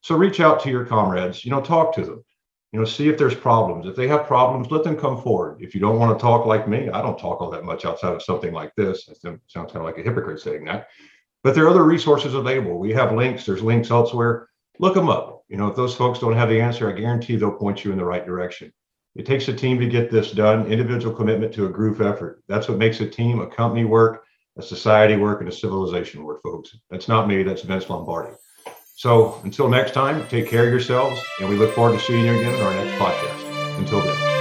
So 0.01 0.15
reach 0.15 0.39
out 0.39 0.61
to 0.61 0.69
your 0.69 0.85
comrades, 0.85 1.43
you 1.43 1.51
know, 1.51 1.61
talk 1.61 1.93
to 1.95 2.05
them, 2.05 2.23
you 2.71 2.79
know, 2.79 2.85
see 2.85 3.09
if 3.09 3.17
there's 3.17 3.35
problems. 3.35 3.87
If 3.87 3.95
they 3.95 4.07
have 4.07 4.27
problems, 4.27 4.69
let 4.69 4.83
them 4.83 4.95
come 4.95 5.21
forward. 5.21 5.61
If 5.61 5.73
you 5.73 5.81
don't 5.81 5.99
want 5.99 6.17
to 6.17 6.21
talk 6.21 6.45
like 6.45 6.67
me, 6.67 6.89
I 6.89 7.01
don't 7.01 7.17
talk 7.17 7.41
all 7.41 7.49
that 7.49 7.63
much 7.63 7.85
outside 7.85 8.13
of 8.13 8.21
something 8.21 8.53
like 8.53 8.73
this. 8.75 9.07
It 9.07 9.17
sounds 9.21 9.71
kind 9.71 9.77
of 9.77 9.83
like 9.83 9.97
a 9.97 10.03
hypocrite 10.03 10.39
saying 10.39 10.65
that. 10.65 10.89
But 11.43 11.55
there 11.55 11.65
are 11.65 11.69
other 11.69 11.83
resources 11.83 12.33
available. 12.33 12.77
We 12.77 12.91
have 12.93 13.13
links, 13.13 13.45
there's 13.45 13.61
links 13.61 13.91
elsewhere. 13.91 14.49
Look 14.79 14.93
them 14.93 15.09
up. 15.09 15.43
You 15.47 15.57
know, 15.57 15.67
if 15.67 15.75
those 15.75 15.95
folks 15.95 16.19
don't 16.19 16.33
have 16.35 16.49
the 16.49 16.59
answer, 16.59 16.89
I 16.89 16.99
guarantee 16.99 17.35
they'll 17.35 17.51
point 17.51 17.85
you 17.85 17.91
in 17.91 17.97
the 17.97 18.05
right 18.05 18.25
direction. 18.25 18.73
It 19.15 19.25
takes 19.25 19.47
a 19.47 19.53
team 19.53 19.79
to 19.79 19.87
get 19.87 20.11
this 20.11 20.31
done, 20.31 20.67
individual 20.67 21.15
commitment 21.15 21.53
to 21.53 21.67
a 21.67 21.69
group 21.69 22.01
effort. 22.01 22.43
That's 22.47 22.67
what 22.67 22.77
makes 22.77 22.99
a 22.99 23.07
team, 23.07 23.39
a 23.39 23.47
company 23.47 23.85
work, 23.85 24.24
a 24.57 24.61
society 24.61 25.17
work, 25.17 25.41
and 25.41 25.49
a 25.49 25.51
civilization 25.51 26.23
work, 26.23 26.41
folks. 26.43 26.77
That's 26.89 27.07
not 27.07 27.27
me, 27.27 27.43
that's 27.43 27.61
Vince 27.61 27.89
Lombardi. 27.89 28.35
So 28.95 29.39
until 29.43 29.69
next 29.69 29.93
time, 29.93 30.25
take 30.29 30.47
care 30.47 30.63
of 30.63 30.69
yourselves, 30.69 31.21
and 31.39 31.49
we 31.49 31.57
look 31.57 31.73
forward 31.73 31.99
to 31.99 32.05
seeing 32.05 32.25
you 32.25 32.39
again 32.39 32.53
in 32.53 32.61
our 32.61 32.73
next 32.73 32.99
podcast. 32.99 33.77
Until 33.77 34.01
then. 34.01 34.35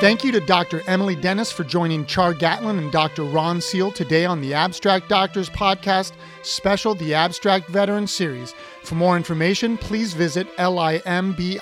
Thank 0.00 0.24
you 0.24 0.32
to 0.32 0.40
Dr. 0.40 0.80
Emily 0.86 1.14
Dennis 1.14 1.52
for 1.52 1.62
joining 1.62 2.06
Char 2.06 2.32
Gatlin 2.32 2.78
and 2.78 2.90
Dr. 2.90 3.22
Ron 3.22 3.60
Seel 3.60 3.92
today 3.92 4.24
on 4.24 4.40
the 4.40 4.54
Abstract 4.54 5.10
Doctors 5.10 5.50
Podcast 5.50 6.12
Special 6.42 6.94
The 6.94 7.12
Abstract 7.12 7.68
Veteran 7.68 8.06
Series. 8.06 8.54
For 8.82 8.94
more 8.94 9.18
information, 9.18 9.76
please 9.76 10.14
visit 10.14 10.48
limbic 10.56 11.60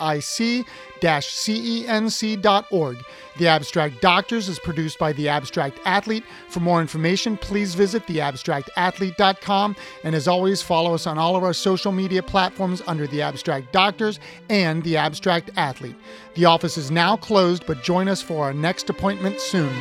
cenc.org. 1.02 3.04
The 3.38 3.46
Abstract 3.46 4.00
Doctors 4.00 4.48
is 4.48 4.58
produced 4.58 4.98
by 4.98 5.12
The 5.12 5.28
Abstract 5.28 5.78
Athlete. 5.84 6.24
For 6.48 6.58
more 6.58 6.80
information, 6.80 7.36
please 7.36 7.74
visit 7.74 8.04
theabstractathlete.com. 8.06 9.76
And 10.02 10.14
as 10.14 10.26
always, 10.26 10.60
follow 10.60 10.92
us 10.92 11.06
on 11.06 11.18
all 11.18 11.36
of 11.36 11.44
our 11.44 11.52
social 11.52 11.92
media 11.92 12.22
platforms 12.22 12.82
under 12.86 13.06
The 13.06 13.22
Abstract 13.22 13.72
Doctors 13.72 14.18
and 14.50 14.82
The 14.82 14.96
Abstract 14.96 15.50
Athlete. 15.56 15.96
The 16.34 16.46
office 16.46 16.76
is 16.76 16.90
now 16.90 17.16
closed, 17.16 17.64
but 17.66 17.82
join 17.82 18.08
us 18.08 18.20
for 18.20 18.44
our 18.44 18.52
next 18.52 18.90
appointment 18.90 19.40
soon. 19.40 19.72